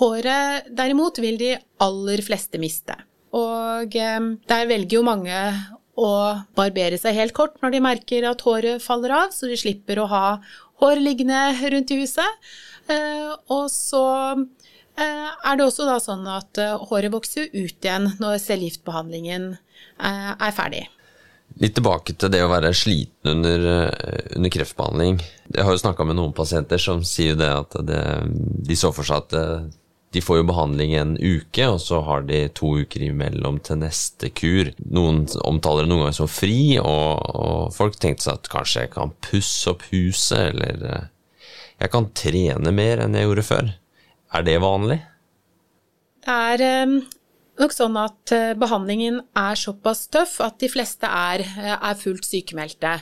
Håret 0.02 0.68
derimot 0.68 1.16
vil 1.25 1.40
de 1.40 1.54
aller 1.80 2.20
fleste 2.28 2.60
miste. 2.60 2.92
Og 3.32 3.92
der 3.92 4.68
velger 4.68 4.98
jo 4.98 5.06
mange 5.06 5.40
å 5.99 6.11
barbere 6.59 6.99
seg 7.00 7.17
helt 7.17 7.35
kort 7.37 7.57
når 7.62 7.75
de 7.75 7.83
merker 7.83 8.26
at 8.28 8.43
håret 8.47 8.83
faller 8.83 9.14
av, 9.25 9.33
så 9.35 9.50
de 9.50 9.59
slipper 9.59 9.99
å 9.99 10.09
ha 10.11 10.26
hår 10.83 11.02
liggende 11.02 11.40
rundt 11.75 11.90
i 11.95 12.02
huset. 12.02 12.50
Eh, 12.88 13.33
og 13.52 13.67
så 13.73 14.05
eh, 14.38 15.26
er 15.26 15.59
det 15.59 15.67
også 15.67 15.88
sånn 16.05 16.28
at 16.31 16.61
eh, 16.62 16.76
håret 16.90 17.12
vokser 17.12 17.50
ut 17.52 17.75
igjen 17.75 18.12
når 18.23 18.38
cellegiftbehandlingen 18.45 19.57
er 19.99 20.55
ferdig. 20.55 20.85
Litt 21.59 21.75
tilbake 21.75 22.14
til 22.14 22.31
det 22.31 22.40
å 22.45 22.50
være 22.50 22.71
sliten 22.76 23.33
under, 23.33 23.64
under 24.37 24.52
kreftbehandling. 24.55 25.19
Jeg 25.50 25.67
har 25.67 25.75
jo 25.75 25.81
snakka 25.83 26.07
med 26.07 26.19
noen 26.19 26.35
pasienter 26.37 26.78
som 26.83 27.02
sier 27.07 27.38
det 27.38 27.49
at 27.50 27.75
det, 27.87 28.02
de 28.69 28.76
så 28.78 28.93
for 28.95 29.07
seg 29.07 29.25
at 29.25 29.73
de 30.14 30.22
får 30.24 30.40
jo 30.40 30.46
behandling 30.48 30.94
en 30.96 31.10
uke, 31.20 31.66
og 31.68 31.82
så 31.84 32.00
har 32.06 32.24
de 32.28 32.46
to 32.56 32.70
uker 32.80 33.04
imellom 33.10 33.58
til 33.64 33.82
neste 33.82 34.30
kur. 34.32 34.70
Noen 34.88 35.26
omtaler 35.44 35.84
det 35.84 35.92
noen 35.92 36.06
ganger 36.06 36.16
som 36.22 36.30
fri, 36.32 36.78
og, 36.80 37.20
og 37.28 37.74
folk 37.76 37.98
tenkte 38.00 38.28
seg 38.28 38.40
at 38.40 38.50
kanskje 38.52 38.86
jeg 38.86 38.94
kan 38.96 39.12
pusse 39.28 39.68
opp 39.68 39.84
huset, 39.90 40.54
eller 40.54 41.10
jeg 41.78 41.92
kan 41.92 42.08
trene 42.16 42.72
mer 42.74 43.04
enn 43.04 43.14
jeg 43.18 43.28
gjorde 43.28 43.46
før. 43.50 43.70
Er 44.34 44.48
det 44.48 44.58
vanlig? 44.64 44.98
Det 46.24 46.34
er 46.34 46.64
ehm, 46.64 46.98
nok 47.60 47.74
sånn 47.74 47.96
at 48.00 48.32
eh, 48.34 48.56
behandlingen 48.58 49.20
er 49.38 49.60
såpass 49.60 50.06
tøff 50.12 50.38
at 50.44 50.58
de 50.60 50.68
fleste 50.72 51.08
er, 51.08 51.44
eh, 51.46 51.74
er 51.76 52.00
fullt 52.00 52.26
sykemeldte 52.26 52.98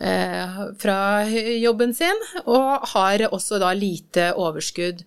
eh, 0.00 0.60
fra 0.80 0.98
jobben 1.62 1.94
sin, 1.96 2.24
og 2.44 2.88
har 2.96 3.28
også 3.30 3.60
da 3.62 3.72
lite 3.76 4.32
overskudd. 4.36 5.04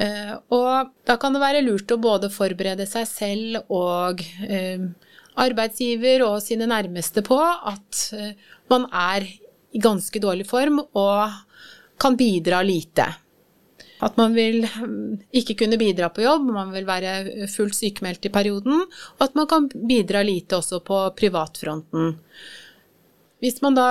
Og 0.00 0.92
da 1.04 1.16
kan 1.20 1.34
det 1.36 1.42
være 1.42 1.60
lurt 1.66 1.92
å 1.92 1.98
både 2.00 2.30
forberede 2.32 2.86
seg 2.88 3.04
selv 3.04 3.72
og 3.74 4.22
ehm, 4.46 4.86
arbeidsgiver 5.40 6.24
og 6.24 6.38
sine 6.40 6.68
nærmeste 6.70 7.20
på 7.26 7.36
at 7.36 8.00
man 8.72 8.86
er 8.88 9.26
i 9.28 9.82
ganske 9.82 10.22
dårlig 10.22 10.46
form 10.48 10.80
og 10.80 11.34
kan 12.00 12.16
bidra 12.16 12.62
lite. 12.64 13.06
At 14.00 14.16
man 14.16 14.32
vil 14.32 14.62
mm, 14.64 15.28
ikke 15.36 15.58
kunne 15.60 15.78
bidra 15.80 16.08
på 16.12 16.24
jobb, 16.24 16.48
man 16.54 16.72
vil 16.72 16.86
være 16.88 17.48
fullt 17.52 17.76
sykemeldt 17.76 18.30
i 18.30 18.32
perioden, 18.32 18.86
og 19.18 19.26
at 19.26 19.36
man 19.36 19.48
kan 19.50 19.68
bidra 19.68 20.22
lite 20.24 20.56
også 20.56 20.80
på 20.84 21.02
privatfronten. 21.18 22.14
Hvis 23.40 23.60
man 23.64 23.76
da 23.76 23.90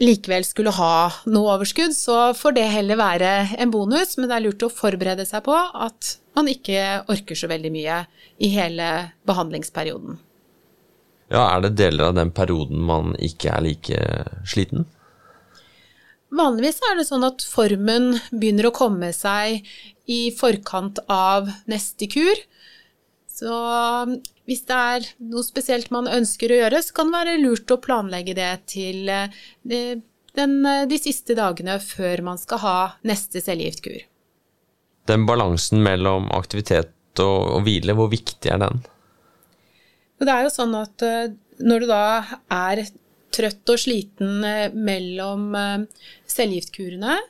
likevel 0.00 0.46
skulle 0.48 0.72
ha 0.74 1.10
noe 1.28 1.56
overskudd, 1.56 1.94
så 1.96 2.32
får 2.36 2.56
det 2.56 2.66
heller 2.72 2.98
være 3.00 3.32
en 3.60 3.72
bonus, 3.72 4.16
men 4.18 4.30
det 4.30 4.38
er 4.38 4.46
lurt 4.46 4.64
å 4.64 4.72
forberede 4.72 5.26
seg 5.28 5.44
på 5.46 5.56
at 5.56 6.16
man 6.38 6.48
ikke 6.50 7.04
orker 7.10 7.36
så 7.36 7.50
veldig 7.50 7.72
mye 7.74 8.02
i 8.40 8.50
hele 8.54 8.88
behandlingsperioden. 9.28 10.18
Ja, 11.30 11.44
er 11.52 11.62
det 11.62 11.76
deler 11.78 12.10
av 12.10 12.16
den 12.18 12.32
perioden 12.34 12.80
man 12.82 13.12
ikke 13.22 13.52
er 13.54 13.62
like 13.62 14.00
sliten? 14.48 14.88
Vanligvis 16.34 16.78
er 16.86 16.98
det 16.98 17.06
sånn 17.08 17.26
at 17.26 17.42
formen 17.42 18.14
begynner 18.30 18.68
å 18.68 18.74
komme 18.74 19.10
seg 19.14 19.66
i 20.10 20.20
forkant 20.34 21.02
av 21.10 21.50
neste 21.70 22.06
kur. 22.10 22.38
Så 23.30 23.50
hvis 24.50 24.64
det 24.66 24.76
er 24.76 25.04
noe 25.30 25.46
spesielt 25.46 25.92
man 25.94 26.10
ønsker 26.10 26.50
å 26.50 26.62
gjøre, 26.64 26.82
så 26.82 26.94
kan 26.96 27.10
det 27.10 27.18
være 27.20 27.42
lurt 27.44 27.70
å 27.70 27.78
planlegge 27.78 28.34
det 28.34 28.50
til 28.72 29.06
eh, 29.06 29.36
de, 29.62 30.00
den, 30.34 30.56
eh, 30.66 30.86
de 30.90 30.98
siste 30.98 31.36
dagene 31.38 31.76
før 31.84 32.24
man 32.26 32.40
skal 32.40 32.62
ha 32.64 32.78
neste 33.06 33.42
cellegiftkur. 33.44 34.00
Den 35.06 35.28
balansen 35.28 35.84
mellom 35.86 36.26
aktivitet 36.34 37.22
og, 37.22 37.60
hvile, 37.66 37.94
hvor 37.94 38.10
viktig 38.10 38.50
er 38.50 38.58
den? 38.64 38.82
Det 40.20 40.34
er 40.34 40.48
jo 40.48 40.52
sånn 40.52 40.74
at 40.80 41.06
eh, 41.06 41.30
når 41.62 41.84
du 41.84 41.90
da 41.92 42.02
er 42.50 42.84
trøtt 43.30 43.70
og 43.70 43.78
sliten 43.78 44.42
mellom 44.74 45.52
cellegiftkurene. 46.26 47.20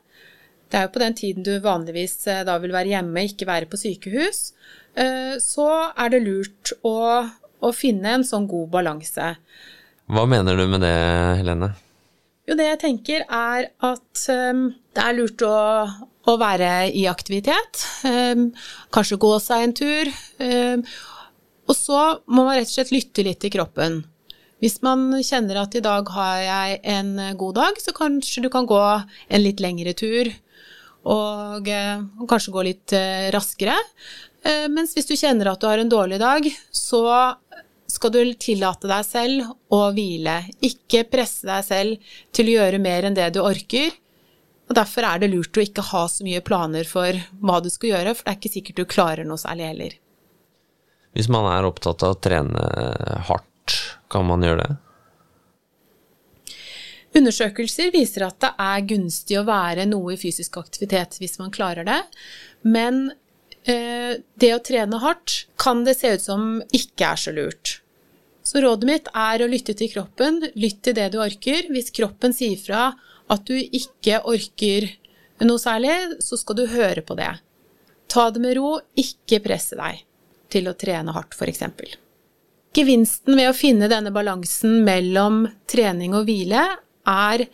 Det 0.73 0.79
er 0.79 0.87
jo 0.87 0.93
på 0.95 1.03
den 1.03 1.17
tiden 1.19 1.45
du 1.45 1.51
vanligvis 1.61 2.15
da 2.49 2.55
vil 2.63 2.73
være 2.73 2.95
hjemme, 2.95 3.27
ikke 3.29 3.49
være 3.51 3.69
på 3.69 3.77
sykehus. 3.77 4.55
Så 5.41 5.67
er 5.95 6.11
det 6.13 6.19
lurt 6.25 6.73
å, 6.85 6.95
å 7.63 7.71
finne 7.73 8.17
en 8.19 8.25
sånn 8.27 8.49
god 8.51 8.73
balanse. 8.73 9.29
Hva 10.11 10.25
mener 10.27 10.59
du 10.59 10.65
med 10.67 10.83
det, 10.83 10.97
Helene? 11.39 11.71
Jo, 12.51 12.57
det 12.59 12.67
jeg 12.67 12.81
tenker 12.83 13.23
er 13.23 13.69
at 13.87 14.23
um, 14.35 14.65
det 14.97 15.03
er 15.05 15.15
lurt 15.15 15.43
å, 15.47 15.57
å, 16.27 16.33
være 16.41 16.89
i 16.99 17.05
aktivitet. 17.07 17.85
Um, 18.03 18.49
kanskje 18.91 19.21
gå 19.23 19.31
seg 19.39 19.69
en 19.69 19.75
tur. 19.79 20.11
Um, 20.43 20.83
og 21.71 21.79
så 21.79 22.01
må 22.27 22.43
man 22.43 22.57
rett 22.59 22.67
og 22.67 22.75
slett 22.75 22.91
lytte 22.91 23.23
litt 23.27 23.39
til 23.45 23.55
kroppen. 23.55 24.01
Hvis 24.61 24.81
man 24.85 25.13
kjenner 25.23 25.63
at 25.63 25.77
i 25.79 25.85
dag 25.85 26.11
har 26.13 26.41
jeg 26.43 26.81
en 26.91 27.15
god 27.39 27.61
dag, 27.61 27.79
så 27.81 27.95
kanskje 27.97 28.43
du 28.45 28.51
kan 28.53 28.67
gå 28.69 28.81
en 28.83 29.45
litt 29.45 29.63
lengre 29.63 29.95
tur, 29.97 30.29
og, 31.09 31.71
eh, 31.71 32.03
og 32.21 32.27
kanskje 32.29 32.53
gå 32.53 32.65
litt 32.67 32.93
eh, 32.93 33.31
raskere. 33.33 33.79
Eh, 34.45 34.67
mens 34.73 34.95
hvis 34.97 35.09
du 35.09 35.17
kjenner 35.19 35.51
at 35.51 35.61
du 35.61 35.69
har 35.69 35.81
en 35.81 35.93
dårlig 35.93 36.21
dag, 36.23 36.47
så 36.73 37.05
skal 37.91 38.13
du 38.15 38.21
tillate 38.41 38.89
deg 38.89 39.07
selv 39.07 39.75
å 39.75 39.81
hvile. 39.95 40.43
Ikke 40.65 41.05
presse 41.11 41.49
deg 41.49 41.67
selv 41.67 42.13
til 42.33 42.51
å 42.51 42.57
gjøre 42.61 42.83
mer 42.83 43.09
enn 43.09 43.19
det 43.19 43.33
du 43.35 43.43
orker. 43.43 43.91
Og 44.71 44.77
Derfor 44.79 45.09
er 45.09 45.19
det 45.19 45.33
lurt 45.33 45.59
å 45.59 45.65
ikke 45.65 45.85
ha 45.91 46.05
så 46.09 46.25
mye 46.25 46.43
planer 46.47 46.87
for 46.87 47.17
hva 47.43 47.59
du 47.63 47.67
skal 47.73 47.91
gjøre, 47.91 48.15
for 48.15 48.27
det 48.27 48.33
er 48.33 48.39
ikke 48.39 48.55
sikkert 48.55 48.79
du 48.79 48.85
klarer 48.89 49.27
noe 49.27 49.41
særlig 49.43 49.67
heller. 49.67 49.97
Hvis 51.19 51.27
man 51.33 51.49
er 51.51 51.67
opptatt 51.67 52.05
av 52.07 52.15
å 52.15 52.21
trene 52.23 52.69
hardt, 53.27 53.75
kan 54.11 54.29
man 54.29 54.47
gjøre 54.47 54.63
det? 54.63 54.77
Undersøkelser 57.19 57.91
viser 57.91 58.29
at 58.29 58.39
det 58.45 58.53
er 58.63 58.87
gunstig 58.87 59.41
å 59.41 59.47
være 59.49 59.89
noe 59.91 60.15
i 60.15 60.21
fysisk 60.21 60.61
aktivitet 60.61 61.19
hvis 61.19 61.41
man 61.41 61.51
klarer 61.51 61.87
det, 61.89 61.99
men 62.63 63.09
det 63.67 64.51
å 64.55 64.63
trene 64.65 64.99
hardt 65.03 65.45
kan 65.61 65.85
det 65.85 65.99
se 65.99 66.15
ut 66.17 66.23
som 66.25 66.45
ikke 66.73 67.13
er 67.13 67.21
så 67.21 67.35
lurt. 67.37 67.75
Så 68.43 68.63
rådet 68.65 68.89
mitt 68.89 69.11
er 69.15 69.43
å 69.45 69.49
lytte 69.51 69.75
til 69.79 69.91
kroppen, 69.93 70.41
lytt 70.59 70.81
til 70.87 70.97
det 70.97 71.11
du 71.13 71.21
orker. 71.23 71.69
Hvis 71.71 71.93
kroppen 71.95 72.33
sier 72.35 72.59
fra 72.59 72.89
at 73.31 73.45
du 73.47 73.55
ikke 73.55 74.23
orker 74.27 74.89
noe 75.47 75.61
særlig, 75.61 75.93
så 76.25 76.39
skal 76.41 76.59
du 76.59 76.65
høre 76.73 77.05
på 77.07 77.15
det. 77.21 77.31
Ta 78.11 78.31
det 78.35 78.43
med 78.43 78.57
ro, 78.59 78.79
ikke 78.99 79.43
presse 79.45 79.79
deg 79.79 80.03
til 80.51 80.67
å 80.67 80.75
trene 80.75 81.15
hardt, 81.15 81.37
f.eks. 81.37 81.63
Gevinsten 82.75 83.39
ved 83.39 83.51
å 83.51 83.57
finne 83.57 83.91
denne 83.91 84.13
balansen 84.15 84.81
mellom 84.87 85.45
trening 85.71 86.17
og 86.19 86.27
hvile 86.27 86.65
er 87.11 87.47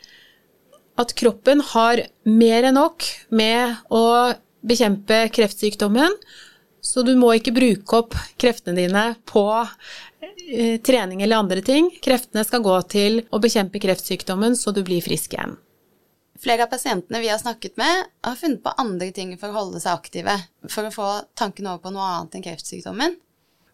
at 0.96 1.12
kroppen 1.16 1.60
har 1.74 2.02
mer 2.24 2.68
enn 2.68 2.78
nok 2.78 3.04
med 3.36 3.92
å 3.92 4.04
bekjempe 4.66 5.26
kreftsykdommen, 5.34 6.14
så 6.86 7.02
du 7.02 7.14
må 7.18 7.32
ikke 7.36 7.54
bruke 7.56 8.00
opp 8.02 8.16
kreftene 8.38 8.78
dine 8.78 9.04
på 9.26 9.44
eh, 9.58 10.78
trening 10.86 11.22
eller 11.24 11.42
andre 11.42 11.62
ting. 11.66 11.90
Kreftene 12.02 12.44
skal 12.46 12.62
gå 12.64 12.76
til 12.92 13.22
å 13.30 13.40
bekjempe 13.42 13.82
kreftsykdommen 13.82 14.58
så 14.58 14.74
du 14.74 14.84
blir 14.86 15.02
frisk 15.04 15.34
igjen. 15.34 15.56
Flere 16.42 16.66
av 16.66 16.70
pasientene 16.70 17.22
vi 17.22 17.30
har 17.32 17.40
snakket 17.40 17.78
med, 17.80 18.10
har 18.22 18.36
funnet 18.36 18.62
på 18.62 18.74
andre 18.78 19.08
ting 19.16 19.32
for 19.40 19.50
å 19.50 19.56
holde 19.56 19.80
seg 19.80 19.96
aktive, 19.96 20.34
for 20.68 20.86
å 20.86 20.92
få 20.92 21.12
tanken 21.38 21.68
over 21.70 21.80
på 21.86 21.94
noe 21.94 22.10
annet 22.18 22.36
enn 22.36 22.44
kreftsykdommen. 22.44 23.16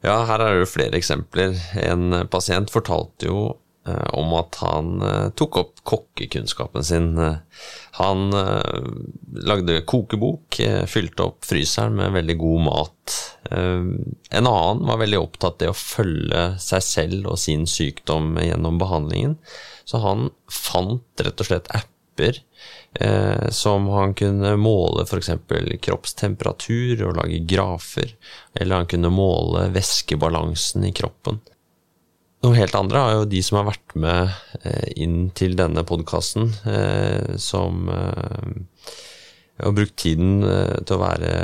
Ja, 0.03 0.23
her 0.27 0.43
er 0.43 0.55
det 0.55 0.65
jo 0.65 0.71
flere 0.71 0.99
eksempler. 0.99 1.59
En 1.79 2.25
pasient 2.31 2.73
fortalte 2.75 3.29
jo 3.29 3.43
eh, 3.51 3.62
om 3.85 4.35
at 4.39 4.59
han 4.63 5.03
eh, 5.03 5.29
tok 5.39 5.57
opp 5.59 5.83
kokkekunnskapen 5.89 6.85
sin. 6.87 7.09
Han 7.99 8.21
lagde 9.43 9.81
kokebok, 9.89 10.61
fylte 10.87 11.27
opp 11.27 11.45
fryseren 11.45 11.97
med 11.99 12.15
veldig 12.15 12.37
god 12.39 12.63
mat. 12.69 13.17
En 13.51 14.47
annen 14.49 14.87
var 14.87 15.01
veldig 15.03 15.19
opptatt 15.19 15.65
av 15.67 15.75
å 15.75 15.77
følge 15.77 16.45
seg 16.63 16.87
selv 16.87 17.33
og 17.35 17.41
sin 17.43 17.67
sykdom 17.69 18.37
gjennom 18.41 18.79
behandlingen, 18.81 19.37
så 19.85 20.01
han 20.07 20.31
fant 20.49 21.25
rett 21.27 21.43
og 21.43 21.51
slett 21.51 21.69
apper 21.75 22.39
eh, 23.01 23.49
som 23.51 23.89
han 23.89 24.15
kunne 24.15 24.57
måle 24.57 25.05
f.eks. 25.05 25.31
kroppstemperatur 25.83 27.05
og 27.09 27.17
lage 27.19 27.43
grafer, 27.49 28.15
eller 28.55 28.83
han 28.83 28.91
kunne 28.91 29.13
måle 29.13 29.69
væskebalansen 29.75 30.87
i 30.89 30.95
kroppen. 30.97 31.43
Noe 32.43 32.59
helt 32.59 32.75
andre 32.75 32.99
er 33.07 33.13
jo 33.15 33.27
de 33.31 33.41
som 33.47 33.61
har 33.61 33.69
vært 33.69 33.93
med 34.03 34.31
eh, 34.67 34.89
inn 35.05 35.29
til 35.39 35.53
denne 35.55 35.85
podkasten, 35.87 36.49
eh, 36.67 37.37
som 37.39 37.87
eh, 37.87 38.89
har 39.63 39.75
brukt 39.77 39.95
tiden 40.03 40.43
til 40.43 40.97
å 40.97 41.03
være 41.05 41.35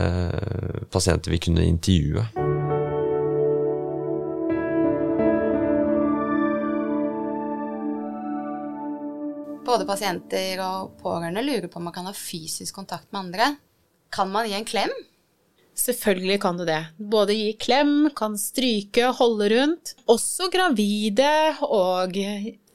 pasienter 0.91 1.31
vi 1.31 1.39
kunne 1.45 1.67
intervjue. 1.69 2.25
Både 9.69 9.87
pasienter 9.87 10.65
og 10.65 10.97
pårørende 10.99 11.47
lurer 11.47 11.69
på 11.71 11.79
om 11.79 11.87
man 11.93 11.95
kan 11.95 12.11
ha 12.11 12.17
fysisk 12.17 12.75
kontakt 12.81 13.13
med 13.13 13.29
andre. 13.29 13.53
Kan 14.11 14.35
man 14.35 14.51
gi 14.51 14.59
en 14.59 14.67
klem? 14.67 14.97
Selvfølgelig 15.79 16.41
kan 16.43 16.59
du 16.59 16.65
det. 16.67 16.81
Både 16.99 17.37
gi 17.39 17.53
klem, 17.61 18.11
kan 18.19 18.35
stryke, 18.41 19.13
holde 19.19 19.51
rundt. 19.53 19.95
Også 20.11 20.49
gravide 20.51 21.31
og 21.63 22.17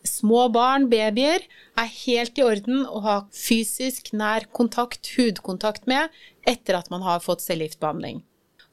små 0.07 0.47
barn, 0.53 0.89
babyer, 0.91 1.43
er 1.79 1.95
helt 2.05 2.39
i 2.39 2.45
orden 2.45 2.85
å 2.87 3.01
ha 3.03 3.15
fysisk 3.35 4.13
nær 4.15 4.47
kontakt, 4.55 5.13
hudkontakt 5.17 5.87
med, 5.89 6.11
etter 6.47 6.79
at 6.79 6.91
man 6.93 7.03
har 7.05 7.23
fått 7.23 7.43
cellegiftbehandling. 7.43 8.23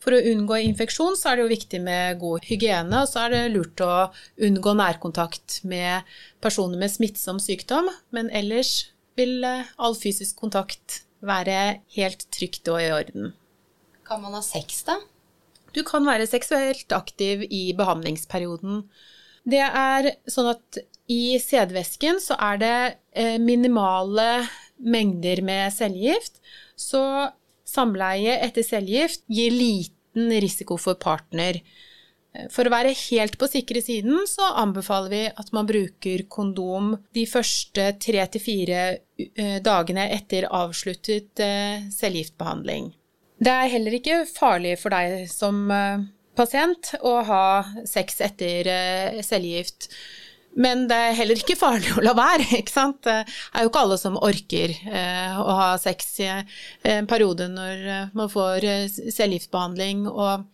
For 0.00 0.16
å 0.16 0.22
unngå 0.30 0.56
infeksjon 0.64 1.18
så 1.18 1.30
er 1.30 1.36
det 1.36 1.44
jo 1.44 1.52
viktig 1.52 1.80
med 1.84 2.20
god 2.22 2.46
hygiene, 2.48 3.02
og 3.02 3.10
så 3.10 3.26
er 3.26 3.34
det 3.34 3.42
lurt 3.52 3.82
å 3.84 4.08
unngå 4.46 4.72
nærkontakt 4.78 5.60
med 5.68 6.08
personer 6.40 6.80
med 6.80 6.92
smittsom 6.92 7.42
sykdom, 7.42 7.90
men 8.14 8.32
ellers 8.32 8.92
vil 9.20 9.44
eh, 9.44 9.68
all 9.76 9.98
fysisk 9.98 10.38
kontakt 10.40 11.02
være 11.20 11.82
helt 11.98 12.24
trygt 12.32 12.70
og 12.72 12.80
i 12.80 12.88
orden. 12.94 13.34
Kan 14.10 14.24
man 14.24 14.34
ha 14.34 14.42
sex, 14.42 14.82
da? 14.88 14.98
Du 15.70 15.84
kan 15.86 16.02
være 16.02 16.26
seksuelt 16.26 16.90
aktiv 16.92 17.44
i 17.46 17.70
behandlingsperioden. 17.78 18.82
Det 19.46 19.62
er 19.62 20.08
sånn 20.28 20.50
at 20.50 20.80
i 21.10 21.38
sædvæsken 21.38 22.18
så 22.22 22.34
er 22.42 22.58
det 22.60 22.78
eh, 23.14 23.36
minimale 23.38 24.48
mengder 24.82 25.44
med 25.46 25.70
cellegift, 25.74 26.40
så 26.74 27.30
Samleie 27.70 28.34
etter 28.42 28.66
cellegift 28.66 29.22
gir 29.30 29.54
liten 29.54 30.32
risiko 30.42 30.74
for 30.80 30.98
partner. 30.98 31.60
For 32.50 32.66
å 32.66 32.72
være 32.72 32.94
helt 32.94 33.36
på 33.38 33.48
sikre 33.50 33.82
siden 33.82 34.26
så 34.30 34.52
anbefaler 34.58 35.10
vi 35.10 35.22
at 35.30 35.50
man 35.54 35.66
bruker 35.66 36.26
kondom 36.30 36.96
de 37.14 37.26
første 37.30 37.92
tre 38.02 38.26
til 38.30 38.42
fire 38.42 38.82
eh, 39.18 39.58
dagene 39.62 40.06
etter 40.14 40.46
avsluttet 40.46 41.42
eh, 41.42 41.86
cellegiftbehandling. 41.94 42.90
Det 43.40 43.52
er 43.52 43.72
heller 43.72 43.96
ikke 43.96 44.22
farlig 44.28 44.76
for 44.82 44.92
deg 44.92 45.24
som 45.32 45.62
eh, 45.72 46.02
pasient 46.36 46.94
å 47.00 47.18
ha 47.24 47.44
sex 47.88 48.20
etter 48.24 48.68
cellegift. 49.24 49.88
Men 50.58 50.88
det 50.90 50.96
er 50.98 51.14
heller 51.14 51.38
ikke 51.38 51.58
farlig 51.58 51.92
å 51.94 52.02
la 52.02 52.14
være, 52.16 52.46
ikke 52.60 52.74
sant. 52.74 53.02
Det 53.06 53.16
er 53.22 53.64
jo 53.64 53.70
ikke 53.70 53.84
alle 53.84 53.98
som 54.00 54.18
orker 54.18 54.74
eh, 54.74 55.38
å 55.38 55.56
ha 55.60 55.72
sex 55.80 56.12
i 56.24 56.30
en 56.30 57.10
periode 57.10 57.48
når 57.52 57.84
eh, 57.86 58.14
man 58.18 58.30
får 58.32 58.66
eh, 58.66 58.86
cellegiftbehandling 58.90 60.06
og 60.10 60.48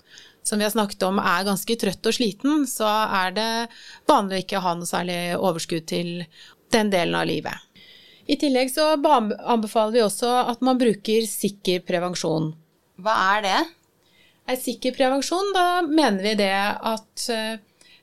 som 0.47 0.61
vi 0.61 0.66
har 0.66 0.71
snakket 0.71 1.02
om 1.02 1.16
er 1.19 1.47
ganske 1.49 1.75
trøtt 1.81 2.07
og 2.07 2.14
sliten, 2.14 2.69
så 2.71 2.87
er 2.87 3.33
det 3.35 3.49
vanlig 4.07 4.37
å 4.37 4.43
ikke 4.45 4.61
ha 4.62 4.75
noe 4.78 4.87
særlig 4.87 5.19
overskudd 5.35 5.88
til 5.90 6.11
den 6.71 6.93
delen 6.93 7.16
av 7.19 7.26
livet. 7.26 7.64
I 8.31 8.37
tillegg 8.38 8.71
så 8.71 8.93
anbefaler 8.95 9.97
vi 9.97 10.04
også 10.04 10.30
at 10.52 10.63
man 10.67 10.78
bruker 10.78 11.26
sikker 11.26 11.82
prevensjon. 11.87 12.52
Hva 13.02 13.17
er 13.37 13.47
det? 13.47 13.61
Er 14.47 14.61
sikker 14.61 14.95
prevensjon, 14.95 15.52
da 15.54 15.82
mener 15.82 16.23
vi 16.23 16.37
det 16.39 16.54
at 16.54 17.26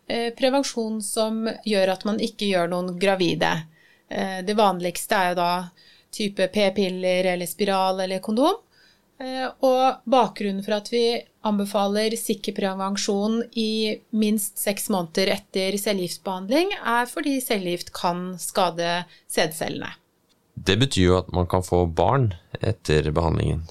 Eh, 0.07 0.33
prevensjon 0.35 0.99
som 1.01 1.45
gjør 1.65 1.93
at 1.95 2.03
man 2.07 2.19
ikke 2.21 2.49
gjør 2.51 2.71
noen 2.73 2.91
gravide. 2.99 3.53
Eh, 4.09 4.41
det 4.43 4.55
vanligste 4.59 5.15
er 5.15 5.31
jo 5.31 5.39
da 5.39 5.51
type 6.13 6.47
p-piller 6.53 7.31
eller 7.33 7.49
spiral 7.49 8.03
eller 8.03 8.21
kondom. 8.23 8.59
Eh, 9.23 9.47
og 9.63 10.03
bakgrunnen 10.09 10.63
for 10.65 10.75
at 10.75 10.91
vi 10.91 11.05
anbefaler 11.47 12.17
sikker 12.19 12.55
prevensjon 12.57 13.41
i 13.59 13.95
minst 14.11 14.59
seks 14.59 14.89
måneder 14.91 15.31
etter 15.37 15.77
cellegiftbehandling, 15.79 16.75
er 16.83 17.07
fordi 17.07 17.37
cellegift 17.43 17.93
kan 17.95 18.33
skade 18.41 19.03
sædcellene. 19.31 19.95
Det 20.53 20.75
betyr 20.79 21.07
jo 21.07 21.17
at 21.17 21.31
man 21.33 21.47
kan 21.49 21.63
få 21.65 21.85
barn 21.87 22.33
etter 22.61 23.07
behandlingen. 23.15 23.63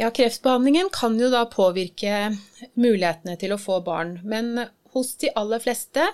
Ja, 0.00 0.08
kreftbehandlingen 0.10 0.88
kan 0.92 1.18
jo 1.20 1.26
da 1.28 1.42
påvirke 1.44 2.30
mulighetene 2.72 3.34
til 3.36 3.52
å 3.52 3.58
få 3.60 3.82
barn. 3.84 4.14
Men 4.24 4.62
hos 4.94 5.10
de 5.20 5.28
aller 5.36 5.60
fleste 5.60 6.06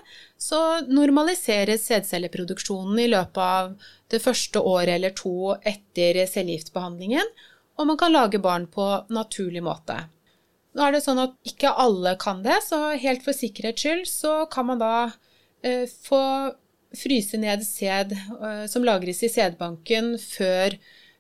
så 0.43 0.59
normaliseres 0.91 1.85
sædcelleproduksjonen 1.87 2.99
i 3.05 3.07
løpet 3.13 3.39
av 3.45 3.77
det 4.11 4.19
første 4.25 4.59
året 4.59 4.97
eller 4.97 5.15
to 5.15 5.55
etter 5.63 6.19
cellegiftbehandlingen, 6.33 7.31
og 7.79 7.91
man 7.93 8.01
kan 8.01 8.15
lage 8.17 8.43
barn 8.43 8.67
på 8.67 8.89
naturlig 9.15 9.63
måte. 9.63 10.01
Nå 10.75 10.83
er 10.83 10.97
det 10.97 11.05
sånn 11.07 11.23
at 11.23 11.39
ikke 11.47 11.71
alle 11.71 12.17
kan 12.19 12.43
det, 12.43 12.59
så 12.67 12.91
helt 12.99 13.23
for 13.23 13.39
sikkerhets 13.39 13.87
skyld 13.87 14.11
så 14.11 14.37
kan 14.51 14.67
man 14.73 14.83
da 14.83 14.95
eh, 15.63 15.87
få 15.87 16.25
fryse 16.97 17.39
ned 17.39 17.63
sæd 17.63 18.19
eh, 18.19 18.65
som 18.67 18.83
lagres 18.83 19.23
i 19.23 19.31
sædbanken 19.31 20.17
før 20.19 20.75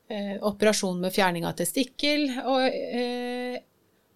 eh, 0.08 0.36
operasjon 0.40 1.00
med 1.02 1.14
fjerning 1.14 1.46
av 1.48 1.56
testikkel, 1.58 2.28
og 2.44 2.66
eh, 2.66 3.56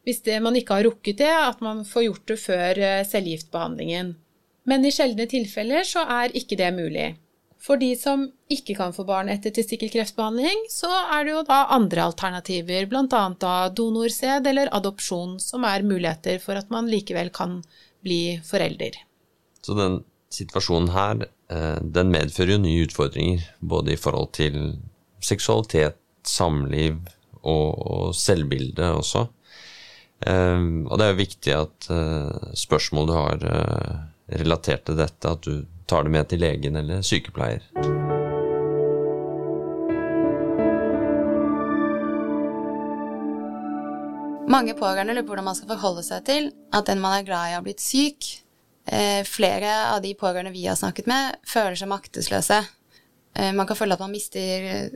hvis 0.07 0.23
det, 0.27 0.41
man 0.43 0.57
ikke 0.57 0.79
har 0.79 0.87
rukket 0.89 1.21
det, 1.21 1.33
at 1.33 1.61
man 1.65 1.85
får 1.85 2.07
gjort 2.07 2.29
det 2.33 2.39
før 2.41 2.85
eh. 2.85 4.15
Men 4.71 4.85
i 4.85 4.93
sjeldne 4.93 5.27
tilfeller 5.31 5.85
så 5.89 6.05
er 6.21 6.37
ikke 6.37 6.59
det 6.61 6.71
mulig. 6.77 7.09
For 7.61 7.77
de 7.77 7.91
som 7.99 8.23
ikke 8.49 8.75
kan 8.79 8.95
få 8.97 9.05
barn 9.05 9.29
etter 9.29 9.53
testikkelkreftbehandling, 9.53 10.65
så 10.73 10.89
er 10.89 11.27
det 11.27 11.35
jo 11.35 11.43
da 11.45 11.59
andre 11.77 12.07
alternativer, 12.09 12.87
bl.a. 12.89 13.25
da 13.37 13.55
donorsæd 13.77 14.49
eller 14.49 14.73
adopsjon, 14.77 15.37
som 15.43 15.67
er 15.69 15.85
muligheter 15.85 16.41
for 16.41 16.57
at 16.57 16.73
man 16.73 16.89
likevel 16.89 17.29
kan 17.37 17.59
bli 18.01 18.39
forelder. 18.49 18.97
Så 19.61 19.77
den 19.77 20.01
situasjonen 20.33 20.89
her, 20.95 21.27
eh, 21.53 21.77
den 21.83 22.13
medfører 22.15 22.55
jo 22.55 22.63
nye 22.65 22.87
utfordringer, 22.87 23.45
både 23.61 23.93
i 23.93 24.01
forhold 24.01 24.33
til 24.39 24.57
seksualitet, 25.25 25.99
samliv 26.27 27.01
og 27.41 28.15
selvbilde 28.17 28.91
også. 28.99 29.27
Um, 30.21 30.85
og 30.91 30.99
det 31.01 31.05
er 31.07 31.15
jo 31.15 31.23
viktig 31.23 31.53
at 31.57 31.87
uh, 31.89 32.53
spørsmål 32.53 33.07
du 33.09 33.13
har 33.17 33.41
uh, 33.41 33.95
relatert 34.37 34.85
til 34.85 34.99
dette, 35.01 35.31
at 35.31 35.47
du 35.47 35.65
tar 35.89 36.05
det 36.05 36.13
med 36.13 36.29
til 36.29 36.43
legen 36.45 36.77
eller 36.77 37.01
sykepleier. 37.01 37.65
Mange 44.51 44.75
pårørende 44.77 45.15
lurer 45.15 45.25
på 45.25 45.33
hvordan 45.33 45.47
man 45.47 45.57
skal 45.57 45.73
forholde 45.73 46.05
seg 46.05 46.25
til 46.27 46.51
at 46.75 46.91
den 46.91 47.01
man 47.01 47.21
er 47.21 47.25
glad 47.25 47.49
i, 47.49 47.57
har 47.57 47.65
blitt 47.65 47.81
syk. 47.81 48.29
Eh, 48.91 49.23
flere 49.25 49.71
av 49.95 50.03
de 50.03 50.11
pårørende 50.19 50.53
vi 50.53 50.67
har 50.67 50.77
snakket 50.77 51.09
med, 51.09 51.39
føler 51.49 51.79
seg 51.79 51.89
maktesløse. 51.89 52.59
Man 53.55 53.63
kan 53.63 53.79
føle 53.79 53.95
at 53.95 54.03
man 54.03 54.11
mister 54.11 54.91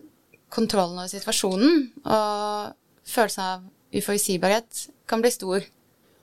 kontrollen 0.54 1.00
over 1.00 1.10
situasjonen, 1.10 1.88
og 2.06 2.74
følelsen 3.08 3.44
av 3.44 3.64
uforutsigbarhet 3.94 4.86
kan 5.10 5.22
bli 5.24 5.32
stor. 5.34 5.66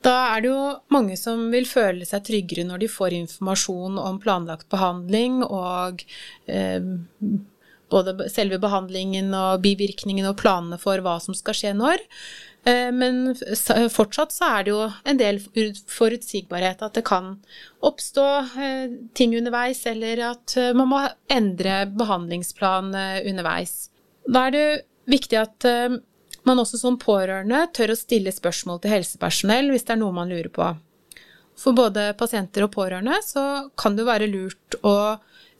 Da 0.01 0.15
er 0.33 0.41
det 0.41 0.49
jo 0.49 0.61
mange 0.93 1.15
som 1.19 1.43
vil 1.53 1.67
føle 1.69 2.07
seg 2.09 2.23
tryggere 2.25 2.65
når 2.65 2.81
de 2.81 2.89
får 2.89 3.13
informasjon 3.19 3.99
om 4.01 4.17
planlagt 4.23 4.65
behandling 4.71 5.43
og 5.45 6.01
eh, 6.49 6.81
både 7.91 8.29
selve 8.31 8.57
behandlingen 8.61 9.29
og 9.37 9.61
bivirkningene 9.65 10.31
og 10.31 10.39
planene 10.41 10.79
for 10.81 11.03
hva 11.03 11.19
som 11.21 11.37
skal 11.37 11.57
skje 11.57 11.75
når. 11.77 12.01
Eh, 12.63 12.89
men 12.93 13.33
fortsatt 13.93 14.33
så 14.35 14.49
er 14.57 14.65
det 14.65 14.73
jo 14.73 14.81
en 14.87 15.19
del 15.19 15.41
forutsigbarhet, 15.89 16.83
at 16.85 16.97
det 16.97 17.05
kan 17.07 17.35
oppstå 17.81 18.27
eh, 18.61 18.97
ting 19.17 19.35
underveis, 19.37 19.83
eller 19.89 20.25
at 20.31 20.57
eh, 20.57 20.73
man 20.77 20.91
må 20.91 21.01
endre 21.31 21.83
behandlingsplan 21.97 22.93
underveis. 22.93 23.90
Da 24.27 24.47
er 24.47 24.55
det 24.55 24.65
viktig 25.09 25.37
at 25.39 25.65
man 26.47 26.61
også 26.61 26.79
som 26.81 26.97
pårørende 27.01 27.63
tør 27.75 27.93
å 27.93 27.99
stille 27.99 28.33
spørsmål 28.33 28.81
til 28.81 28.95
helsepersonell 28.95 29.71
hvis 29.73 29.85
det 29.87 29.95
er 29.95 30.01
noe 30.01 30.15
man 30.15 30.31
lurer 30.31 30.49
på. 30.53 30.69
For 31.61 31.77
både 31.77 32.11
pasienter 32.17 32.65
og 32.65 32.73
pårørende 32.73 33.19
så 33.25 33.45
kan 33.77 33.97
det 33.97 34.07
være 34.07 34.29
lurt 34.31 34.77
å 34.87 34.95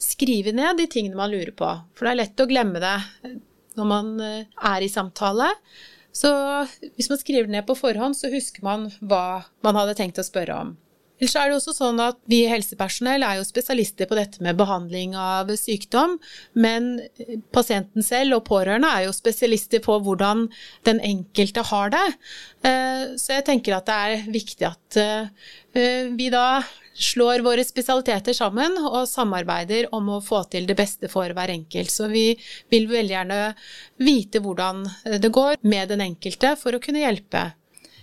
skrive 0.02 0.54
ned 0.56 0.80
de 0.82 0.88
tingene 0.90 1.20
man 1.20 1.32
lurer 1.34 1.54
på. 1.54 1.70
For 1.94 2.08
det 2.08 2.14
er 2.14 2.22
lett 2.24 2.42
å 2.42 2.50
glemme 2.50 2.82
det 2.82 2.98
når 3.78 3.88
man 3.88 4.14
eh, 4.24 4.48
er 4.72 4.84
i 4.84 4.92
samtale. 4.92 5.52
Så 6.12 6.32
hvis 6.98 7.10
man 7.12 7.20
skriver 7.22 7.48
det 7.48 7.56
ned 7.56 7.68
på 7.68 7.78
forhånd, 7.78 8.18
så 8.18 8.32
husker 8.34 8.66
man 8.66 8.90
hva 9.00 9.44
man 9.64 9.78
hadde 9.80 9.96
tenkt 10.00 10.20
å 10.20 10.28
spørre 10.28 10.58
om. 10.66 10.74
Ellers 11.22 11.36
er 11.38 11.52
det 11.52 11.58
også 11.60 11.76
sånn 11.78 12.00
at 12.02 12.18
vi 12.32 12.40
helsepersonell 12.50 13.22
er 13.22 13.38
jo 13.38 13.46
spesialister 13.46 14.08
på 14.10 14.18
dette 14.18 14.42
med 14.42 14.58
behandling 14.58 15.14
av 15.14 15.52
sykdom, 15.54 16.16
men 16.58 16.96
pasienten 17.54 18.02
selv 18.02 18.40
og 18.40 18.48
pårørende 18.48 18.90
er 18.90 19.06
jo 19.06 19.14
spesialister 19.14 19.84
på 19.86 20.00
hvordan 20.02 20.48
den 20.90 21.02
enkelte 21.06 21.62
har 21.70 21.94
det. 21.94 22.08
Eh, 22.66 23.14
så 23.22 23.38
jeg 23.38 23.46
tenker 23.52 23.78
at 23.78 23.86
det 23.86 24.00
er 24.08 24.26
viktig 24.34 24.70
at 24.72 24.98
eh, 24.98 26.10
vi 26.18 26.32
da 26.34 26.64
slår 26.98 27.46
våre 27.46 27.64
spesialiteter 27.70 28.34
sammen 28.36 28.82
og 28.82 29.06
samarbeider 29.10 29.92
om 29.96 30.10
å 30.18 30.20
få 30.26 30.42
til 30.50 30.66
det 30.66 30.80
beste 30.82 31.10
for 31.12 31.30
hver 31.38 31.54
enkelt. 31.54 31.94
Så 31.94 32.10
vi 32.10 32.32
vil 32.74 32.90
veldig 32.90 33.14
gjerne 33.14 33.42
vite 34.02 34.42
hvordan 34.42 34.88
det 35.22 35.32
går 35.34 35.62
med 35.62 35.94
den 35.94 36.02
enkelte 36.10 36.58
for 36.58 36.74
å 36.74 36.82
kunne 36.82 37.06
hjelpe 37.06 37.52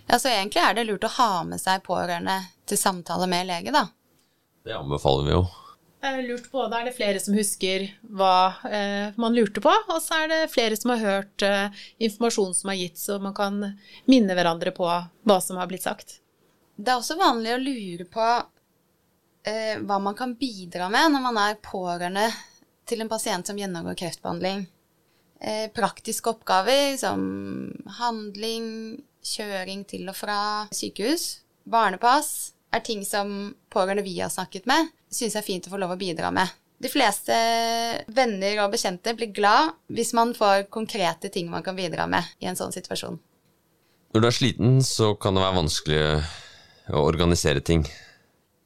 ja, 0.08 0.18
Så 0.18 0.32
egentlig 0.32 0.62
er 0.64 0.74
det 0.74 0.88
lurt 0.88 1.06
å 1.06 1.14
ha 1.18 1.30
med 1.48 1.60
seg 1.62 1.84
pårørende 1.86 2.40
til 2.68 2.80
samtale 2.80 3.28
med 3.30 3.48
lege, 3.48 3.72
da. 3.74 3.86
Det 4.64 4.76
anbefaler 4.76 5.28
vi 5.28 5.34
jo. 5.36 5.46
Lurt 5.98 6.46
på, 6.52 6.62
Da 6.70 6.78
er 6.78 6.86
det 6.86 6.94
flere 6.94 7.18
som 7.18 7.34
husker 7.34 7.88
hva 8.14 8.54
eh, 8.70 9.16
man 9.18 9.34
lurte 9.34 9.60
på, 9.60 9.72
og 9.90 9.98
så 10.02 10.22
er 10.22 10.28
det 10.30 10.52
flere 10.52 10.76
som 10.78 10.92
har 10.94 11.02
hørt 11.02 11.42
eh, 11.42 11.80
informasjon 12.06 12.54
som 12.54 12.70
er 12.70 12.78
gitt, 12.84 13.00
så 13.02 13.18
man 13.22 13.34
kan 13.34 13.58
minne 14.06 14.36
hverandre 14.38 14.70
på 14.76 14.86
hva 14.86 15.38
som 15.42 15.58
har 15.58 15.66
blitt 15.70 15.86
sagt. 15.88 16.20
Det 16.78 16.92
er 16.92 17.00
også 17.00 17.18
vanlig 17.18 17.56
å 17.56 17.58
lure 17.58 18.06
på 18.06 18.26
eh, 19.42 19.74
hva 19.82 19.98
man 19.98 20.14
kan 20.18 20.36
bidra 20.38 20.86
med 20.92 21.16
når 21.16 21.24
man 21.26 21.40
er 21.42 21.58
pårørende 21.66 22.28
til 22.88 23.02
en 23.02 23.10
pasient 23.10 23.50
som 23.50 23.58
gjennomgår 23.58 23.98
kreftbehandling. 23.98 24.68
Eh, 25.40 25.66
praktiske 25.74 26.30
oppgaver 26.30 26.96
som 26.98 27.20
handling, 27.98 28.70
kjøring 29.24 29.84
til 29.88 30.08
og 30.08 30.16
fra 30.16 30.38
sykehus, 30.74 31.40
barnepass, 31.68 32.54
er 32.74 32.84
ting 32.84 33.04
som 33.06 33.54
pårørende 33.72 34.04
vi 34.04 34.18
har 34.20 34.32
snakket 34.32 34.66
med, 34.68 34.90
syns 35.10 35.36
er 35.38 35.46
fint 35.46 35.66
å 35.68 35.72
få 35.72 35.80
lov 35.80 35.94
å 35.94 36.00
bidra 36.00 36.32
med. 36.34 36.50
De 36.78 36.90
fleste 36.92 37.34
venner 38.14 38.60
og 38.62 38.74
bekjente 38.74 39.14
blir 39.18 39.32
glad 39.34 39.72
hvis 39.90 40.12
man 40.14 40.30
får 40.36 40.68
konkrete 40.70 41.30
ting 41.34 41.48
man 41.50 41.64
kan 41.66 41.76
bidra 41.78 42.06
med 42.06 42.28
i 42.38 42.46
en 42.46 42.58
sånn 42.58 42.74
situasjon. 42.74 43.18
Når 44.14 44.22
du 44.22 44.28
er 44.28 44.36
sliten, 44.36 44.76
så 44.86 45.12
kan 45.20 45.34
det 45.36 45.42
være 45.42 45.58
vanskelig 45.58 46.02
å 46.94 47.02
organisere 47.02 47.60
ting. 47.64 47.82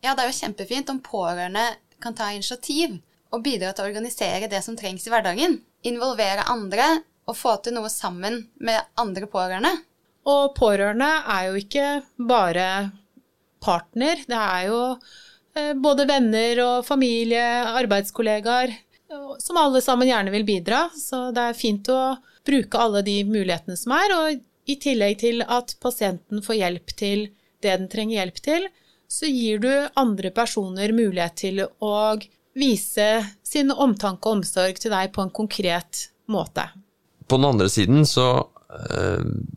Ja, 0.02 0.12
det 0.14 0.26
er 0.26 0.30
jo 0.30 0.38
kjempefint 0.42 0.90
om 0.92 1.00
pårørende 1.02 1.64
kan 2.02 2.14
ta 2.18 2.28
initiativ 2.34 2.98
og 3.32 3.44
bidra 3.46 3.72
til 3.72 3.86
å 3.86 3.88
organisere 3.88 4.50
det 4.50 4.60
som 4.66 4.76
trengs 4.78 5.06
i 5.06 5.12
hverdagen. 5.12 5.60
Involvere 5.88 6.46
andre 6.52 7.00
og 7.26 7.38
få 7.38 7.56
til 7.62 7.76
noe 7.76 7.90
sammen 7.90 8.42
med 8.60 8.82
andre 8.98 9.28
pårørende. 9.30 9.72
Og 10.28 10.52
pårørende 10.54 11.08
er 11.34 11.48
jo 11.48 11.58
ikke 11.58 11.86
bare 12.28 12.66
partner, 13.62 14.22
det 14.26 14.38
er 14.38 14.68
jo 14.68 14.80
eh, 15.56 15.72
både 15.78 16.06
venner 16.10 16.62
og 16.64 16.86
familie, 16.86 17.42
arbeidskollegaer, 17.82 18.74
som 19.42 19.58
alle 19.60 19.82
sammen 19.84 20.08
gjerne 20.08 20.32
vil 20.34 20.46
bidra. 20.46 20.86
Så 20.98 21.30
det 21.34 21.48
er 21.50 21.58
fint 21.58 21.90
å 21.92 22.16
bruke 22.46 22.78
alle 22.80 23.02
de 23.06 23.20
mulighetene 23.26 23.78
som 23.78 23.94
er, 23.98 24.14
og 24.16 24.70
i 24.70 24.78
tillegg 24.82 25.18
til 25.22 25.42
at 25.42 25.74
pasienten 25.82 26.42
får 26.42 26.58
hjelp 26.60 26.94
til 26.98 27.26
det 27.62 27.74
den 27.74 27.90
trenger 27.90 28.20
hjelp 28.20 28.38
til, 28.42 28.68
så 29.10 29.28
gir 29.28 29.60
du 29.62 29.70
andre 29.98 30.30
personer 30.34 30.94
mulighet 30.96 31.36
til 31.38 31.64
å 31.66 31.96
vise 32.58 33.08
sin 33.46 33.70
omtanke 33.70 34.28
og 34.28 34.40
omsorg 34.40 34.80
til 34.80 34.94
deg 34.94 35.12
på 35.14 35.22
en 35.22 35.34
konkret 35.34 36.06
måte. 36.30 36.64
På 37.28 37.38
den 37.38 37.50
andre 37.52 37.68
siden 37.70 38.06
så 38.08 38.26
Eh, 38.61 38.61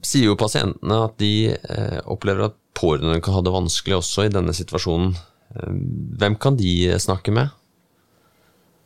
sier 0.04 0.30
jo 0.30 0.40
pasientene 0.40 0.98
at 1.06 1.18
de 1.22 1.54
eh, 1.56 2.00
opplever 2.04 2.50
at 2.50 2.58
pårørende 2.76 3.22
kan 3.24 3.38
ha 3.38 3.44
det 3.46 3.54
vanskelig 3.56 4.00
også 4.00 4.28
i 4.28 4.34
denne 4.34 4.56
situasjonen. 4.56 5.16
Eh, 5.56 5.78
hvem 6.20 6.38
kan 6.42 6.58
de 6.60 6.96
snakke 7.00 7.34
med? 7.36 7.54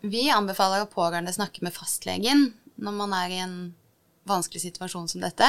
Vi 0.06 0.30
anbefaler 0.32 0.86
at 0.86 0.94
pårørende 0.94 1.34
snakker 1.36 1.66
med 1.66 1.76
fastlegen 1.76 2.52
når 2.80 2.96
man 2.96 3.16
er 3.18 3.34
i 3.34 3.42
en 3.44 3.56
vanskelig 4.30 4.62
situasjon 4.68 5.10
som 5.12 5.24
dette. 5.26 5.48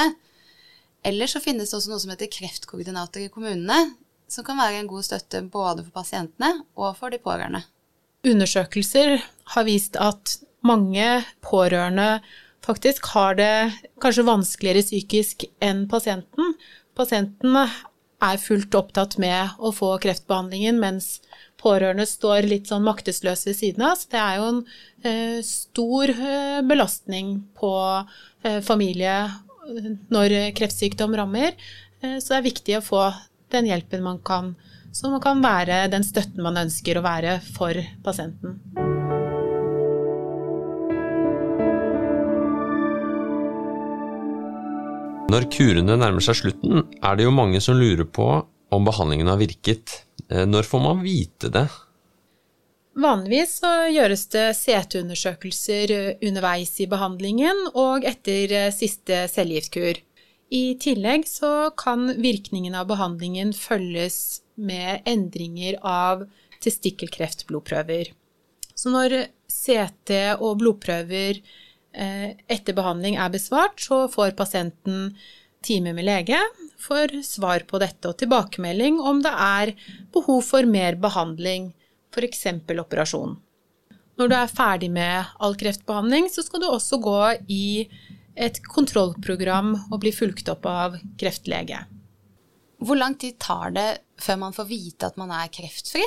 Eller 1.05 1.29
så 1.29 1.41
finnes 1.41 1.69
det 1.69 1.77
også 1.77 1.93
noe 1.93 2.01
som 2.01 2.11
heter 2.13 2.29
kreftkoordinator 2.31 3.23
i 3.23 3.31
kommunene, 3.33 3.93
som 4.29 4.45
kan 4.45 4.59
være 4.59 4.81
en 4.81 4.89
god 4.89 5.05
støtte 5.07 5.41
både 5.53 5.85
for 5.85 6.01
pasientene 6.01 6.65
og 6.75 6.93
for 6.99 7.13
de 7.13 7.21
pårørende. 7.21 7.63
Undersøkelser 8.27 9.17
har 9.55 9.65
vist 9.65 9.97
at 9.97 10.37
mange 10.67 11.23
pårørende 11.41 12.21
faktisk 12.65 13.11
har 13.15 13.37
det 13.39 13.53
kanskje 14.01 14.27
vanskeligere 14.27 14.85
psykisk 14.85 15.45
enn 15.63 15.87
pasienten. 15.91 16.53
Pasienten 16.97 17.57
er 18.21 18.41
fullt 18.41 18.75
opptatt 18.77 19.17
med 19.21 19.57
å 19.57 19.71
få 19.73 19.95
kreftbehandlingen, 20.01 20.77
mens 20.81 21.19
pårørende 21.61 22.05
står 22.09 22.45
litt 22.49 22.69
sånn 22.69 22.85
maktesløse 22.85 23.49
ved 23.49 23.57
siden 23.57 23.85
av. 23.87 23.97
Så 23.97 24.11
det 24.13 24.21
er 24.21 24.37
jo 24.37 24.49
en 24.49 24.61
eh, 25.05 25.39
stor 25.45 26.13
eh, 26.13 26.59
belastning 26.65 27.39
på 27.57 27.73
eh, 28.45 28.59
familie 28.65 29.15
når 30.13 30.37
kreftsykdom 30.57 31.17
rammer. 31.17 31.57
Eh, 32.01 32.17
så 32.19 32.35
det 32.35 32.39
er 32.39 32.49
viktig 32.49 32.77
å 32.77 32.85
få 32.85 33.07
den 33.51 33.67
hjelpen 33.69 34.05
man 34.05 34.21
kan, 34.23 34.55
så 34.93 35.11
man 35.11 35.23
kan 35.23 35.43
være 35.43 35.87
den 35.91 36.05
støtten 36.07 36.43
man 36.45 36.61
ønsker 36.61 36.97
å 36.99 37.05
være 37.05 37.39
for 37.55 37.77
pasienten. 38.05 38.90
Når 45.31 45.45
kurene 45.53 45.95
nærmer 45.95 46.23
seg 46.25 46.39
slutten, 46.41 46.81
er 46.99 47.15
det 47.15 47.23
jo 47.23 47.31
mange 47.31 47.61
som 47.63 47.77
lurer 47.79 48.03
på 48.03 48.25
om 48.73 48.87
behandlingen 48.87 49.29
har 49.31 49.39
virket. 49.39 50.01
Eh, 50.27 50.43
når 50.49 50.67
får 50.67 50.81
man 50.83 51.03
vite 51.05 51.51
det? 51.53 51.67
Vanligvis 52.99 53.53
så 53.61 53.71
gjøres 53.93 54.25
det 54.33 54.49
CT-undersøkelser 54.57 55.93
underveis 56.27 56.73
i 56.83 56.89
behandlingen 56.91 57.69
og 57.71 58.07
etter 58.09 58.55
eh, 58.57 58.73
siste 58.75 59.23
cellegiftkur. 59.31 60.01
I 60.51 60.63
tillegg 60.83 61.23
så 61.29 61.71
kan 61.79 62.09
virkningen 62.19 62.75
av 62.75 62.89
behandlingen 62.91 63.55
følges 63.55 64.41
med 64.59 65.05
endringer 65.07 65.79
av 65.79 66.25
testikkelkreftblodprøver. 66.65 68.11
Så 68.75 68.91
når 68.91 69.21
CT 69.47 70.41
og 70.41 70.57
blodprøver 70.59 71.39
Eh, 71.39 71.70
etter 71.91 72.75
behandling 72.77 73.17
er 73.19 73.31
besvart, 73.33 73.81
så 73.83 74.05
får 74.07 74.31
pasienten 74.39 75.11
time 75.65 75.93
med 75.93 76.07
lege 76.07 76.39
for 76.81 77.11
svar 77.25 77.65
på 77.69 77.79
dette 77.81 78.09
og 78.09 78.17
tilbakemelding 78.21 78.99
om 79.03 79.21
det 79.21 79.31
er 79.31 79.73
behov 80.13 80.41
for 80.47 80.65
mer 80.65 80.97
behandling, 81.01 81.71
f.eks. 82.13 82.45
operasjon. 82.81 83.37
Når 84.19 84.29
du 84.29 84.35
er 84.37 84.51
ferdig 84.51 84.91
med 84.93 85.29
all 85.41 85.55
kreftbehandling, 85.57 86.27
så 86.29 86.43
skal 86.45 86.63
du 86.63 86.67
også 86.69 86.99
gå 87.01 87.19
i 87.49 87.87
et 88.35 88.59
kontrollprogram 88.63 89.73
og 89.91 90.01
bli 90.03 90.11
fulgt 90.15 90.49
opp 90.51 90.65
av 90.69 90.97
kreftlege. 91.19 91.83
Hvor 92.81 92.97
lang 92.97 93.15
tid 93.21 93.37
tar 93.41 93.73
det 93.75 93.89
før 94.21 94.41
man 94.41 94.55
får 94.55 94.69
vite 94.69 95.09
at 95.11 95.17
man 95.21 95.33
er 95.35 95.51
kreftfri? 95.53 96.03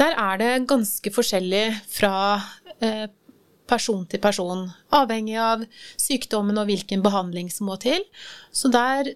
Der 0.00 0.16
er 0.18 0.40
det 0.40 0.52
ganske 0.70 1.12
forskjellig 1.14 1.66
fra 1.86 2.14
eh, 2.82 3.06
person 3.70 4.04
til 4.10 4.20
person, 4.22 4.66
avhengig 4.94 5.36
av 5.40 5.64
sykdommen 6.00 6.58
og 6.60 6.68
hvilken 6.68 7.04
behandling 7.04 7.50
som 7.52 7.70
må 7.70 7.78
til. 7.82 8.04
Så 8.52 8.70
der 8.72 9.14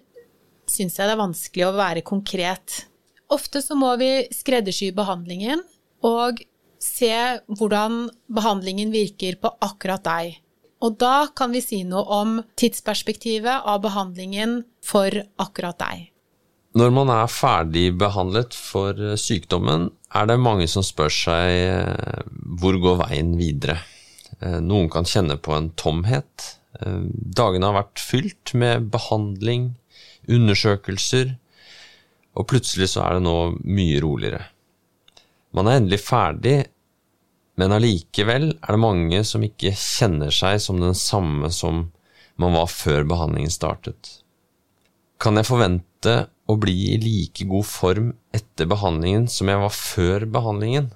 syns 0.69 0.99
jeg 0.99 1.09
det 1.09 1.15
er 1.15 1.23
vanskelig 1.23 1.67
å 1.67 1.75
være 1.77 2.05
konkret. 2.05 2.83
Ofte 3.29 3.61
så 3.61 3.77
må 3.77 3.93
vi 4.01 4.27
skreddersy 4.33 4.91
behandlingen 4.95 5.61
og 6.05 6.41
se 6.81 7.13
hvordan 7.59 8.05
behandlingen 8.31 8.93
virker 8.93 9.37
på 9.41 9.51
akkurat 9.65 10.05
deg. 10.05 10.37
Og 10.79 10.95
da 11.01 11.27
kan 11.35 11.51
vi 11.51 11.61
si 11.61 11.81
noe 11.83 12.05
om 12.21 12.37
tidsperspektivet 12.59 13.67
av 13.67 13.81
behandlingen 13.83 14.61
for 14.85 15.11
akkurat 15.41 15.79
deg. 15.81 16.07
Når 16.79 16.91
man 16.93 17.09
er 17.11 17.31
ferdig 17.33 17.87
behandlet 17.99 18.55
for 18.55 18.95
sykdommen, 19.19 19.89
er 20.15 20.29
det 20.29 20.37
mange 20.39 20.69
som 20.69 20.85
spør 20.85 21.11
seg 21.11 21.53
eh, 21.65 22.21
hvor 22.61 22.77
går 22.79 23.01
veien 23.03 23.33
videre? 23.39 23.79
Eh, 24.39 24.59
noen 24.63 24.89
kan 24.91 25.07
kjenne 25.07 25.37
på 25.41 25.53
en 25.55 25.71
tomhet. 25.79 26.55
Eh, 26.79 27.03
dagene 27.11 27.69
har 27.69 27.81
vært 27.81 28.03
fylt 28.03 28.53
med 28.57 28.89
behandling, 28.93 29.73
undersøkelser, 30.29 31.35
og 32.37 32.47
plutselig 32.47 32.91
så 32.93 33.03
er 33.05 33.17
det 33.17 33.25
nå 33.25 33.37
mye 33.65 33.99
roligere. 34.03 34.43
Man 35.55 35.67
er 35.67 35.79
endelig 35.79 36.03
ferdig, 36.05 36.57
men 37.59 37.73
allikevel 37.75 38.51
er 38.53 38.75
det 38.75 38.79
mange 38.79 39.23
som 39.27 39.43
ikke 39.43 39.73
kjenner 39.75 40.31
seg 40.31 40.61
som 40.63 40.79
den 40.79 40.95
samme 40.95 41.49
som 41.51 41.89
man 42.39 42.55
var 42.55 42.69
før 42.71 43.03
behandlingen 43.09 43.51
startet. 43.51 44.21
Kan 45.19 45.35
jeg 45.35 45.49
forvente 45.49 46.13
å 46.47 46.55
bli 46.61 46.93
i 46.93 46.99
like 47.01 47.43
god 47.49 47.67
form 47.67 48.13
etter 48.35 48.69
behandlingen 48.69 49.27
som 49.27 49.51
jeg 49.51 49.59
var 49.59 49.75
før 49.75 50.25
behandlingen? 50.31 50.87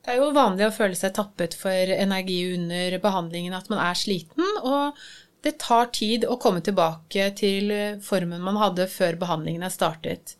Det 0.00 0.14
er 0.14 0.20
jo 0.22 0.30
vanlig 0.32 0.66
å 0.66 0.74
føle 0.74 0.96
seg 0.96 1.12
tappet 1.16 1.54
for 1.60 1.94
energi 1.94 2.38
under 2.54 2.96
behandlingen, 3.02 3.56
at 3.56 3.68
man 3.72 3.82
er 3.84 3.98
sliten, 3.98 4.46
og 4.64 4.96
det 5.44 5.58
tar 5.60 5.90
tid 5.96 6.24
å 6.28 6.38
komme 6.40 6.62
tilbake 6.64 7.30
til 7.36 7.72
formen 8.04 8.42
man 8.44 8.58
hadde 8.60 8.88
før 8.92 9.18
behandlingen 9.20 9.64
er 9.64 9.72
startet. 9.72 10.36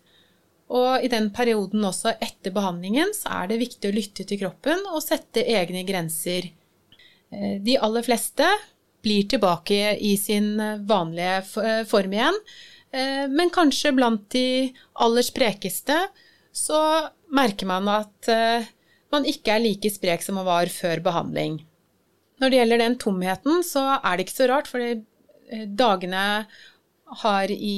Og 0.71 1.03
i 1.03 1.11
den 1.11 1.31
perioden 1.35 1.85
også 1.87 2.15
etter 2.23 2.55
behandlingen 2.55 3.13
så 3.17 3.41
er 3.41 3.51
det 3.51 3.63
viktig 3.65 3.91
å 3.91 3.95
lytte 3.97 4.27
til 4.27 4.39
kroppen 4.45 4.85
og 4.93 5.03
sette 5.03 5.43
egne 5.43 5.83
grenser. 5.89 6.47
Eh, 7.35 7.57
de 7.65 7.79
aller 7.83 8.07
fleste 8.07 8.47
blir 9.03 9.27
tilbake 9.33 9.97
i 9.97 10.15
sin 10.21 10.53
vanlige 10.87 11.87
form 11.91 12.15
igjen, 12.15 12.37
eh, 12.93 13.25
men 13.33 13.51
kanskje 13.51 13.95
blant 13.97 14.29
de 14.35 14.71
aller 15.03 15.27
sprekeste 15.27 15.97
så 16.53 16.83
merker 17.35 17.67
man 17.71 17.89
at 17.91 18.31
eh, 18.31 18.69
man 19.11 19.27
ikke 19.29 19.55
er 19.55 19.63
like 19.65 19.91
sprek 19.93 20.23
som 20.25 20.39
man 20.39 20.49
var 20.49 20.71
før 20.73 21.03
behandling. 21.05 21.61
Når 22.41 22.51
det 22.51 22.61
gjelder 22.61 22.83
den 22.85 22.99
tomheten, 22.99 23.63
så 23.67 23.83
er 23.99 24.17
det 24.17 24.27
ikke 24.27 24.39
så 24.39 24.49
rart, 24.49 24.71
for 24.71 24.81
dagene 25.77 26.25
har 27.21 27.51
i 27.51 27.77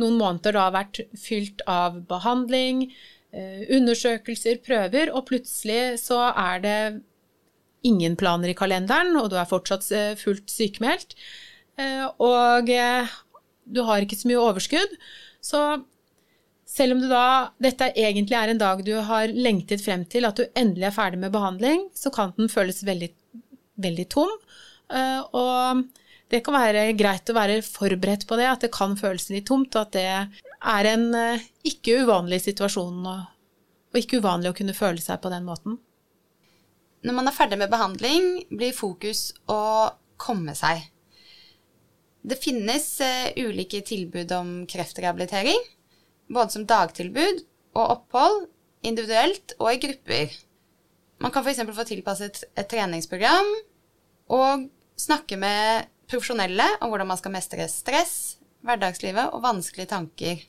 noen 0.00 0.18
måneder 0.18 0.56
da 0.56 0.68
vært 0.74 1.02
fylt 1.18 1.62
av 1.70 2.00
behandling, 2.08 2.86
eh, 3.32 3.64
undersøkelser, 3.76 4.60
prøver, 4.64 5.12
og 5.14 5.26
plutselig 5.30 5.98
så 6.02 6.20
er 6.30 6.62
det 6.64 6.78
ingen 7.84 8.16
planer 8.16 8.50
i 8.50 8.58
kalenderen, 8.58 9.16
og 9.20 9.30
du 9.30 9.36
er 9.38 9.50
fortsatt 9.50 9.90
eh, 9.92 10.14
fullt 10.18 10.50
sykemeldt, 10.50 11.14
eh, 11.78 12.06
og 12.18 12.70
du 13.64 13.82
har 13.84 14.04
ikke 14.04 14.18
så 14.18 14.30
mye 14.30 14.42
overskudd. 14.42 14.96
Så 15.44 15.60
selv 16.74 16.96
om 16.96 17.02
du 17.02 17.08
da, 17.10 17.54
dette 17.62 17.92
egentlig 17.94 18.36
er 18.38 18.50
en 18.50 18.60
dag 18.60 18.80
du 18.86 18.94
har 19.06 19.30
lengtet 19.30 19.82
frem 19.84 20.02
til, 20.10 20.26
at 20.26 20.40
du 20.40 20.48
endelig 20.58 20.88
er 20.88 20.96
ferdig 20.96 21.20
med 21.22 21.34
behandling, 21.34 21.86
så 21.94 22.10
kan 22.14 22.34
den 22.38 22.50
føles 22.50 22.82
veldig, 22.86 23.12
veldig 23.84 24.06
tom. 24.10 24.32
Og 25.38 25.84
det 26.32 26.40
kan 26.42 26.56
være 26.56 26.88
greit 26.98 27.30
å 27.30 27.36
være 27.36 27.60
forberedt 27.62 28.26
på 28.26 28.38
det, 28.40 28.48
at 28.50 28.64
det 28.66 28.72
kan 28.74 28.96
føles 28.98 29.28
litt 29.30 29.46
tomt, 29.46 29.76
og 29.76 29.86
at 29.86 29.94
det 29.94 30.06
er 30.64 30.88
en 30.90 31.06
eh, 31.14 31.44
ikke 31.68 32.00
uvanlig 32.04 32.40
situasjon, 32.46 33.04
og 33.06 34.00
ikke 34.00 34.22
uvanlig 34.22 34.50
å 34.50 34.56
kunne 34.56 34.76
føle 34.76 35.02
seg 35.02 35.20
på 35.22 35.30
den 35.32 35.46
måten. 35.46 35.78
Når 37.04 37.18
man 37.18 37.28
er 37.28 37.36
ferdig 37.36 37.60
med 37.60 37.70
behandling, 37.72 38.28
blir 38.48 38.72
fokus 38.74 39.28
å 39.52 39.92
komme 40.20 40.56
seg. 40.56 40.86
Det 42.24 42.38
finnes 42.40 42.86
uh, 43.04 43.28
ulike 43.36 43.82
tilbud 43.84 44.30
om 44.32 44.52
kreftrehabilitering, 44.70 45.60
både 46.30 46.54
som 46.54 46.66
dagtilbud 46.68 47.44
og 47.74 47.84
opphold, 47.98 48.46
individuelt 48.84 49.56
og 49.58 49.72
i 49.72 49.80
grupper. 49.82 50.34
Man 51.22 51.32
kan 51.32 51.44
f.eks. 51.44 51.62
få 51.76 51.86
tilpasset 51.88 52.42
et 52.52 52.70
treningsprogram 52.70 53.50
og 54.34 54.66
snakke 55.00 55.38
med 55.40 55.90
profesjonelle 56.10 56.66
om 56.82 56.92
hvordan 56.92 57.10
man 57.10 57.20
skal 57.20 57.34
mestre 57.34 57.68
stress, 57.70 58.36
hverdagslivet 58.64 59.32
og 59.32 59.44
vanskelige 59.44 59.92
tanker. 59.92 60.42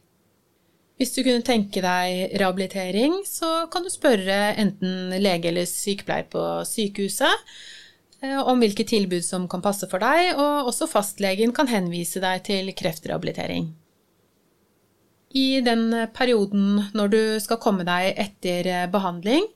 Hvis 0.95 1.11
du 1.11 1.25
kunne 1.25 1.43
tenke 1.43 1.81
deg 1.83 2.35
rehabilitering, 2.39 3.17
så 3.27 3.65
kan 3.71 3.83
du 3.83 3.91
spørre 3.91 4.53
enten 4.61 5.15
lege 5.19 5.49
eller 5.51 5.67
sykepleier 5.67 6.29
på 6.31 6.43
sykehuset 6.69 7.33
eh, 8.23 8.39
om 8.39 8.63
hvilke 8.63 8.85
tilbud 8.87 9.25
som 9.27 9.49
kan 9.51 9.63
passe 9.63 9.89
for 9.91 9.99
deg, 9.99 10.39
og 10.39 10.71
også 10.71 10.87
fastlegen 10.87 11.51
kan 11.55 11.67
henvise 11.67 12.23
deg 12.23 12.45
til 12.47 12.71
kreftrehabilitering. 12.79 13.73
I 15.35 15.61
den 15.65 15.89
perioden 16.15 16.85
når 16.95 17.11
du 17.11 17.21
skal 17.43 17.59
komme 17.59 17.83
deg 17.87 18.13
etter 18.21 18.87
behandling, 18.93 19.47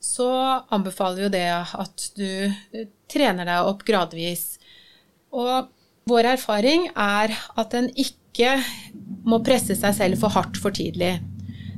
så 0.00 0.30
anbefaler 0.72 1.26
jo 1.26 1.30
det 1.32 1.48
at 1.54 2.06
du 2.16 2.50
trener 3.10 3.46
deg 3.46 3.68
opp 3.68 3.84
gradvis 3.86 4.56
og 5.30 5.70
vår 6.10 6.32
erfaring 6.34 6.88
er 6.94 7.34
at 7.58 7.76
en 7.78 7.90
ikke 7.94 8.56
må 9.26 9.40
presse 9.46 9.76
seg 9.78 9.94
selv 9.96 10.22
for 10.22 10.34
hardt 10.34 10.58
for 10.60 10.74
tidlig. 10.74 11.18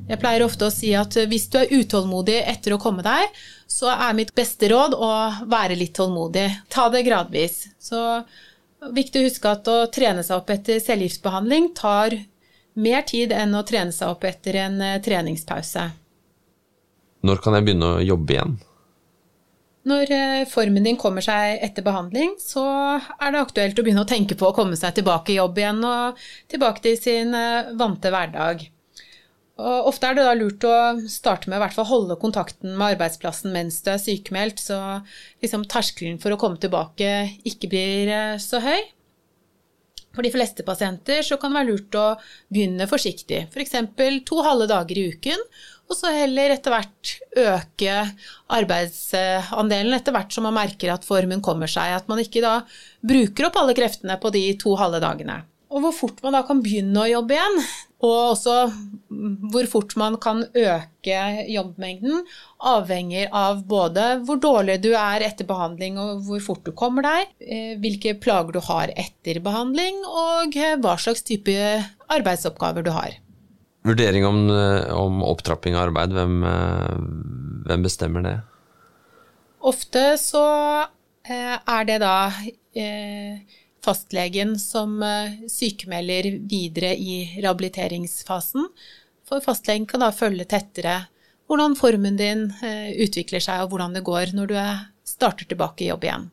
Jeg 0.08 0.18
pleier 0.20 0.44
ofte 0.44 0.66
å 0.66 0.72
si 0.72 0.90
at 0.98 1.14
hvis 1.28 1.46
du 1.52 1.58
er 1.60 1.72
utålmodig 1.72 2.40
etter 2.48 2.74
å 2.74 2.80
komme 2.82 3.04
deg, 3.04 3.28
så 3.70 3.92
er 3.92 4.16
mitt 4.16 4.32
beste 4.36 4.68
råd 4.72 4.96
å 4.96 5.12
være 5.48 5.78
litt 5.78 5.94
tålmodig. 5.96 6.48
Ta 6.72 6.88
det 6.92 7.04
gradvis. 7.06 7.62
Så 7.80 8.00
viktig 8.92 9.20
å 9.20 9.28
huske 9.28 9.52
at 9.52 9.68
å 9.70 9.78
trene 9.94 10.24
seg 10.26 10.40
opp 10.40 10.50
etter 10.52 10.82
cellegiftbehandling 10.82 11.70
tar 11.78 12.16
mer 12.74 13.04
tid 13.08 13.32
enn 13.37 13.54
å 13.56 13.64
trene 13.66 13.92
seg 13.94 14.14
opp 14.14 14.24
etter 14.28 14.58
en 14.64 14.80
eh, 14.80 15.00
treningspause. 15.04 15.88
Når 17.22 17.42
kan 17.42 17.56
jeg 17.56 17.66
begynne 17.68 17.96
å 17.96 18.04
jobbe 18.04 18.37
igjen? 18.37 18.54
Når 19.88 20.12
eh, 20.14 20.42
formen 20.50 20.87
din 20.87 20.98
kommer 20.98 21.24
seg 21.24 21.62
etter 21.64 21.85
behandling, 21.87 22.37
så 22.40 22.64
er 22.98 23.32
det 23.35 23.42
aktuelt 23.42 23.78
å 23.78 23.85
begynne 23.85 24.04
å 24.06 24.08
tenke 24.08 24.38
på 24.38 24.50
å 24.50 24.54
komme 24.56 24.78
seg 24.78 24.94
tilbake 24.98 25.35
i 25.35 25.40
jobb 25.40 25.58
igjen 25.58 25.82
og 25.87 26.22
tilbake 26.52 26.85
til 26.85 26.96
sin 27.00 27.35
eh, 27.35 27.72
vante 27.78 28.12
hverdag. 28.14 28.64
Og 29.62 29.88
ofte 29.90 30.08
er 30.08 30.16
det 30.16 30.24
da 30.26 30.32
lurt 30.35 30.64
å 30.64 30.76
starte 31.12 31.50
med 31.52 31.61
å 31.61 31.85
holde 31.87 32.16
kontakten 32.18 32.72
med 32.72 32.94
arbeidsplassen 32.94 33.52
mens 33.54 33.82
du 33.85 33.92
er 33.92 34.00
sykemeldt, 34.00 34.62
så 34.64 34.78
liksom 35.44 35.66
terskelen 35.70 36.16
for 36.22 36.35
å 36.35 36.38
komme 36.40 36.58
tilbake 36.62 37.12
ikke 37.46 37.70
blir 37.70 38.12
så 38.42 38.62
høy. 38.64 38.80
For 40.12 40.25
de 40.25 40.33
fleste 40.33 40.64
pasienter 40.66 41.22
så 41.25 41.38
kan 41.40 41.53
det 41.53 41.61
være 41.61 41.70
lurt 41.70 41.96
å 41.96 42.07
begynne 42.53 42.88
forsiktig, 42.90 43.46
f.eks. 43.53 43.77
For 43.96 44.18
to 44.29 44.42
halve 44.44 44.68
dager 44.70 45.01
i 45.01 45.07
uken, 45.14 45.46
og 45.88 45.96
så 45.98 46.12
heller 46.14 46.55
etter 46.55 46.72
hvert 46.72 47.14
øke 47.37 47.96
arbeidsandelen 48.57 49.96
etter 49.96 50.14
hvert 50.14 50.33
som 50.33 50.46
man 50.48 50.57
merker 50.57 50.92
at 50.94 51.05
formen 51.05 51.42
kommer 51.44 51.68
seg. 51.68 51.96
At 51.98 52.09
man 52.09 52.22
ikke 52.22 52.44
da 52.44 52.61
bruker 53.05 53.48
opp 53.48 53.59
alle 53.61 53.77
kreftene 53.77 54.16
på 54.20 54.33
de 54.33 54.46
to 54.61 54.77
halve 54.81 55.03
dagene. 55.05 55.42
Og 55.72 55.85
hvor 55.85 55.94
fort 55.96 56.20
man 56.25 56.37
da 56.37 56.42
kan 56.48 56.61
begynne 56.64 57.01
å 57.03 57.11
jobbe 57.11 57.37
igjen, 57.37 57.61
og 58.02 58.14
også 58.34 58.56
hvor 59.52 59.66
fort 59.70 59.94
man 60.00 60.16
kan 60.22 60.42
øke 60.58 61.18
jobbmengden, 61.52 62.24
avhenger 62.58 63.28
av 63.30 63.62
både 63.70 64.06
hvor 64.26 64.40
dårlig 64.42 64.80
du 64.82 64.90
er 64.98 65.22
etter 65.26 65.46
behandling 65.46 66.00
og 66.02 66.24
hvor 66.26 66.42
fort 66.42 66.64
du 66.66 66.72
kommer 66.74 67.06
deg, 67.06 67.34
eh, 67.38 67.74
hvilke 67.82 68.16
plager 68.22 68.56
du 68.56 68.62
har 68.66 68.90
etter 68.98 69.38
behandling, 69.44 70.02
og 70.06 70.56
hva 70.82 70.96
slags 70.98 71.22
type 71.26 71.54
arbeidsoppgaver 72.12 72.86
du 72.86 72.90
har. 72.94 73.20
Vurdering 73.86 74.26
om, 74.26 74.44
eh, 74.50 74.90
om 74.94 75.22
opptrapping 75.26 75.74
av 75.74 75.88
arbeid, 75.88 76.14
hvem, 76.14 76.42
eh, 76.46 76.98
hvem, 77.66 77.82
bestemmer 77.82 78.22
det? 78.22 78.36
Ofte 79.62 80.18
så 80.18 80.46
eh, 81.26 81.58
er 81.58 81.84
det 81.86 82.00
da 82.02 82.16
fastlegen 83.83 84.55
som 84.61 84.99
sykemelder 85.51 86.29
videre 86.51 86.95
i 86.97 87.40
rehabiliteringsfasen. 87.42 88.68
For 89.29 89.42
fastlegen 89.45 89.88
kan 89.90 90.05
da 90.05 90.12
følge 90.14 90.47
tettere 90.51 91.01
hvordan 91.51 91.75
formen 91.77 92.16
din 92.16 92.47
utvikler 93.03 93.42
seg, 93.42 93.64
og 93.64 93.75
hvordan 93.75 93.97
det 93.97 94.05
går 94.07 94.33
når 94.38 94.53
du 94.53 94.57
starter 95.05 95.49
tilbake 95.51 95.85
i 95.85 95.90
jobb 95.90 96.07
igjen. 96.07 96.31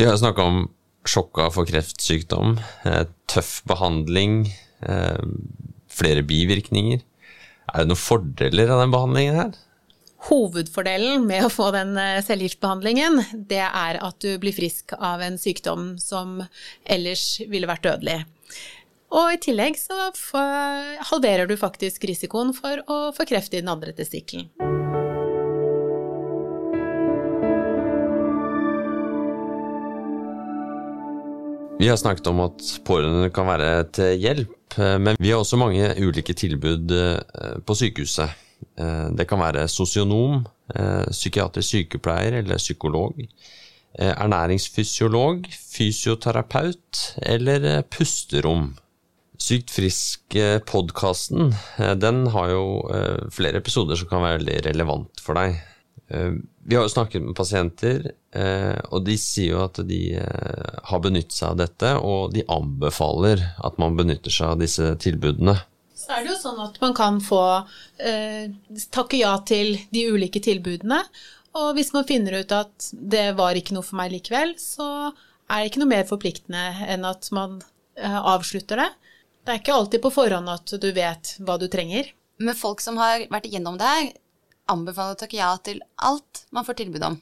Vi 0.00 0.08
har 0.08 0.16
snakka 0.18 0.44
om 0.44 0.64
sjokka 1.06 1.50
for 1.54 1.68
kreftsykdom, 1.68 2.56
tøff 3.30 3.60
behandling, 3.68 4.48
flere 5.92 6.24
bivirkninger. 6.26 7.04
Er 7.70 7.84
det 7.84 7.90
noen 7.92 8.00
fordeler 8.00 8.72
av 8.72 8.82
den 8.82 8.92
behandlingen 8.96 9.38
her? 9.38 9.54
Hovedfordelen 10.26 11.22
med 11.26 11.44
å 11.46 11.50
få 11.52 11.68
den 11.74 11.94
eh, 12.00 12.18
cellegiftbehandlingen, 12.26 13.20
det 13.46 13.62
er 13.62 13.98
at 14.02 14.18
du 14.24 14.32
blir 14.42 14.54
frisk 14.56 14.96
av 14.98 15.22
en 15.22 15.38
sykdom 15.38 15.92
som 16.02 16.40
ellers 16.82 17.36
ville 17.46 17.68
vært 17.70 17.86
dødelig. 17.86 18.24
Og 19.14 19.36
i 19.36 19.38
tillegg 19.38 19.76
så 19.78 20.08
halverer 21.12 21.46
du 21.46 21.54
faktisk 21.60 22.08
risikoen 22.10 22.50
for 22.56 22.82
å 22.90 22.96
få 23.14 23.26
kreft 23.28 23.54
i 23.54 23.60
den 23.60 23.70
andre 23.70 23.94
testikkelen. 23.94 24.50
Vi 31.78 31.86
har 31.86 32.00
snakket 32.00 32.26
om 32.32 32.40
at 32.48 32.66
pårørende 32.88 33.28
kan 33.30 33.46
være 33.46 33.70
til 33.94 34.18
hjelp, 34.18 34.58
eh, 34.80 34.96
men 34.98 35.20
vi 35.22 35.30
har 35.30 35.44
også 35.44 35.60
mange 35.60 35.92
ulike 36.02 36.34
tilbud 36.34 36.90
eh, 36.98 37.62
på 37.62 37.78
sykehuset. 37.78 38.45
Eh, 38.78 39.08
det 39.16 39.28
kan 39.30 39.42
være 39.42 39.68
sosionom, 39.70 40.44
psykiatrisk 40.66 41.68
sykepleier 41.70 42.40
eller 42.40 42.58
psykolog, 42.58 43.20
ernæringsfysiolog, 44.02 45.44
fysioterapeut 45.54 47.02
eller 47.22 47.84
pusterom. 47.86 48.72
Sykt 49.38 49.70
frisk-podkasten 49.70 51.54
den 52.02 52.18
har 52.34 52.50
jo 52.50 52.66
flere 53.30 53.62
episoder 53.62 53.94
som 54.00 54.10
kan 54.10 54.26
være 54.26 54.40
veldig 54.40 54.58
relevant 54.66 55.22
for 55.22 55.38
deg. 55.38 55.60
Eh, 56.08 56.32
vi 56.64 56.74
har 56.74 56.82
jo 56.82 56.88
snakket 56.88 57.22
med 57.22 57.34
pasienter, 57.34 58.10
eh, 58.34 58.78
og 58.90 59.04
de 59.06 59.16
sier 59.18 59.54
jo 59.54 59.62
at 59.64 59.80
de 59.86 60.00
eh, 60.18 60.76
har 60.90 61.02
benyttet 61.02 61.34
seg 61.34 61.54
av 61.54 61.60
dette, 61.62 61.92
og 61.98 62.34
de 62.34 62.46
anbefaler 62.52 63.42
at 63.64 63.80
man 63.82 63.98
benytter 63.98 64.34
seg 64.34 64.54
av 64.54 64.62
disse 64.62 64.92
tilbudene. 65.02 65.56
Så 66.06 66.14
er 66.14 66.22
det 66.22 66.30
jo 66.30 66.38
sånn 66.38 66.60
at 66.62 66.76
man 66.78 66.92
kan 66.94 67.16
få 67.24 67.42
eh, 67.98 68.52
takke 68.94 69.18
ja 69.18 69.32
til 69.42 69.74
de 69.90 70.04
ulike 70.14 70.38
tilbudene. 70.44 71.00
Og 71.58 71.72
hvis 71.74 71.90
man 71.96 72.06
finner 72.06 72.36
ut 72.42 72.52
at 72.54 72.90
det 72.94 73.32
var 73.38 73.58
ikke 73.58 73.74
noe 73.74 73.86
for 73.86 73.98
meg 73.98 74.12
likevel, 74.12 74.54
så 74.60 75.10
er 75.50 75.64
det 75.64 75.72
ikke 75.72 75.82
noe 75.82 75.90
mer 75.90 76.06
forpliktende 76.06 76.62
enn 76.86 77.06
at 77.08 77.26
man 77.34 77.58
eh, 77.98 78.20
avslutter 78.20 78.84
det. 78.84 78.90
Det 79.42 79.54
er 79.54 79.60
ikke 79.62 79.74
alltid 79.80 80.04
på 80.04 80.14
forhånd 80.14 80.52
at 80.52 80.76
du 80.82 80.88
vet 80.94 81.34
hva 81.42 81.58
du 81.58 81.66
trenger. 81.72 82.12
Men 82.38 82.58
folk 82.58 82.82
som 82.84 83.00
har 83.02 83.26
vært 83.32 83.50
igjennom 83.50 83.78
det 83.80 83.90
her, 83.90 84.08
anbefaler 84.70 85.14
å 85.16 85.18
takke 85.18 85.38
ja 85.38 85.52
til 85.62 85.82
alt 86.06 86.46
man 86.54 86.66
får 86.66 86.82
tilbud 86.82 87.06
om. 87.06 87.18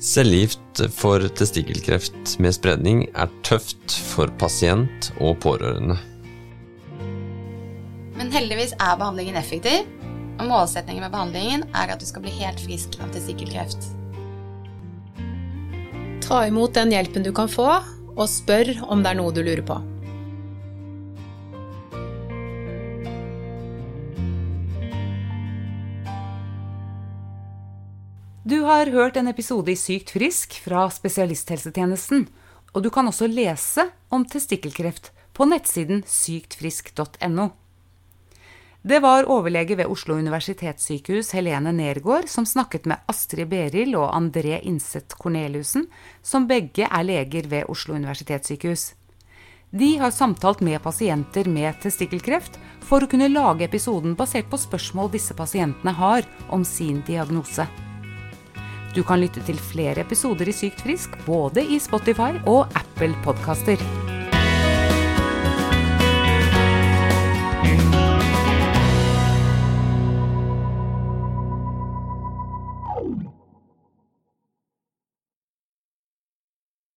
Cellegift 0.00 0.80
for 0.96 1.20
testikkelkreft 1.36 2.38
med 2.40 2.54
spredning 2.56 3.02
er 3.12 3.28
tøft 3.44 3.92
for 4.08 4.32
pasient 4.40 5.10
og 5.20 5.34
pårørende. 5.44 5.98
Men 8.16 8.32
heldigvis 8.32 8.72
er 8.78 8.96
behandlingen 8.96 9.36
effektiv, 9.36 9.84
og 10.38 10.48
målsettingen 10.48 11.04
med 11.04 11.12
behandlingen 11.12 11.66
er 11.76 11.92
at 11.92 12.00
du 12.00 12.08
skal 12.08 12.24
bli 12.24 12.32
helt 12.38 12.64
frisk 12.64 12.96
av 13.04 13.12
testikkelkreft. 13.12 13.90
Ta 16.24 16.46
imot 16.48 16.72
den 16.80 16.96
hjelpen 16.96 17.26
du 17.26 17.34
kan 17.36 17.52
få, 17.52 17.68
og 18.16 18.24
spør 18.32 18.72
om 18.88 19.04
det 19.04 19.12
er 19.12 19.20
noe 19.20 19.36
du 19.36 19.42
lurer 19.44 19.66
på. 19.68 19.76
Du 28.60 28.66
har 28.66 28.90
hørt 28.92 29.16
en 29.16 29.30
episode 29.30 29.72
i 29.72 29.78
Sykt 29.78 30.10
frisk 30.12 30.58
fra 30.60 30.82
spesialisthelsetjenesten, 30.92 32.26
og 32.76 32.82
du 32.84 32.90
kan 32.92 33.08
også 33.08 33.24
lese 33.24 33.86
om 34.12 34.26
testikkelkreft 34.28 35.08
på 35.32 35.46
nettsiden 35.48 36.02
syktfrisk.no. 36.04 37.46
Det 38.84 39.00
var 39.00 39.30
overlege 39.32 39.80
ved 39.80 39.88
Oslo 39.88 40.20
universitetssykehus 40.20 41.32
Helene 41.38 41.72
Nergård 41.72 42.28
som 42.28 42.44
snakket 42.44 42.84
med 42.84 43.00
Astrid 43.08 43.48
Berild 43.48 43.96
og 43.96 44.12
André 44.12 44.60
Innseth 44.60 45.16
Korneliussen, 45.16 45.88
som 46.20 46.44
begge 46.44 46.84
er 46.84 47.08
leger 47.14 47.48
ved 47.48 47.64
Oslo 47.72 47.96
universitetssykehus. 47.96 48.90
De 49.72 49.94
har 50.04 50.12
samtalt 50.12 50.60
med 50.60 50.82
pasienter 50.84 51.48
med 51.48 51.80
testikkelkreft 51.80 52.60
for 52.84 53.00
å 53.00 53.08
kunne 53.08 53.32
lage 53.32 53.72
episoden 53.72 54.20
basert 54.20 54.52
på 54.52 54.60
spørsmål 54.60 55.14
disse 55.16 55.32
pasientene 55.32 55.96
har 55.96 56.28
om 56.52 56.60
sin 56.60 57.00
diagnose. 57.08 57.64
Du 58.90 59.04
kan 59.06 59.20
lytte 59.22 59.42
til 59.46 59.58
flere 59.62 60.02
episoder 60.02 60.50
i 60.50 60.54
Sykt 60.54 60.82
frisk 60.82 61.14
både 61.26 61.62
i 61.62 61.78
Spotify 61.78 62.32
og 62.50 62.66
Apple 62.74 63.14
podkaster. 63.22 63.78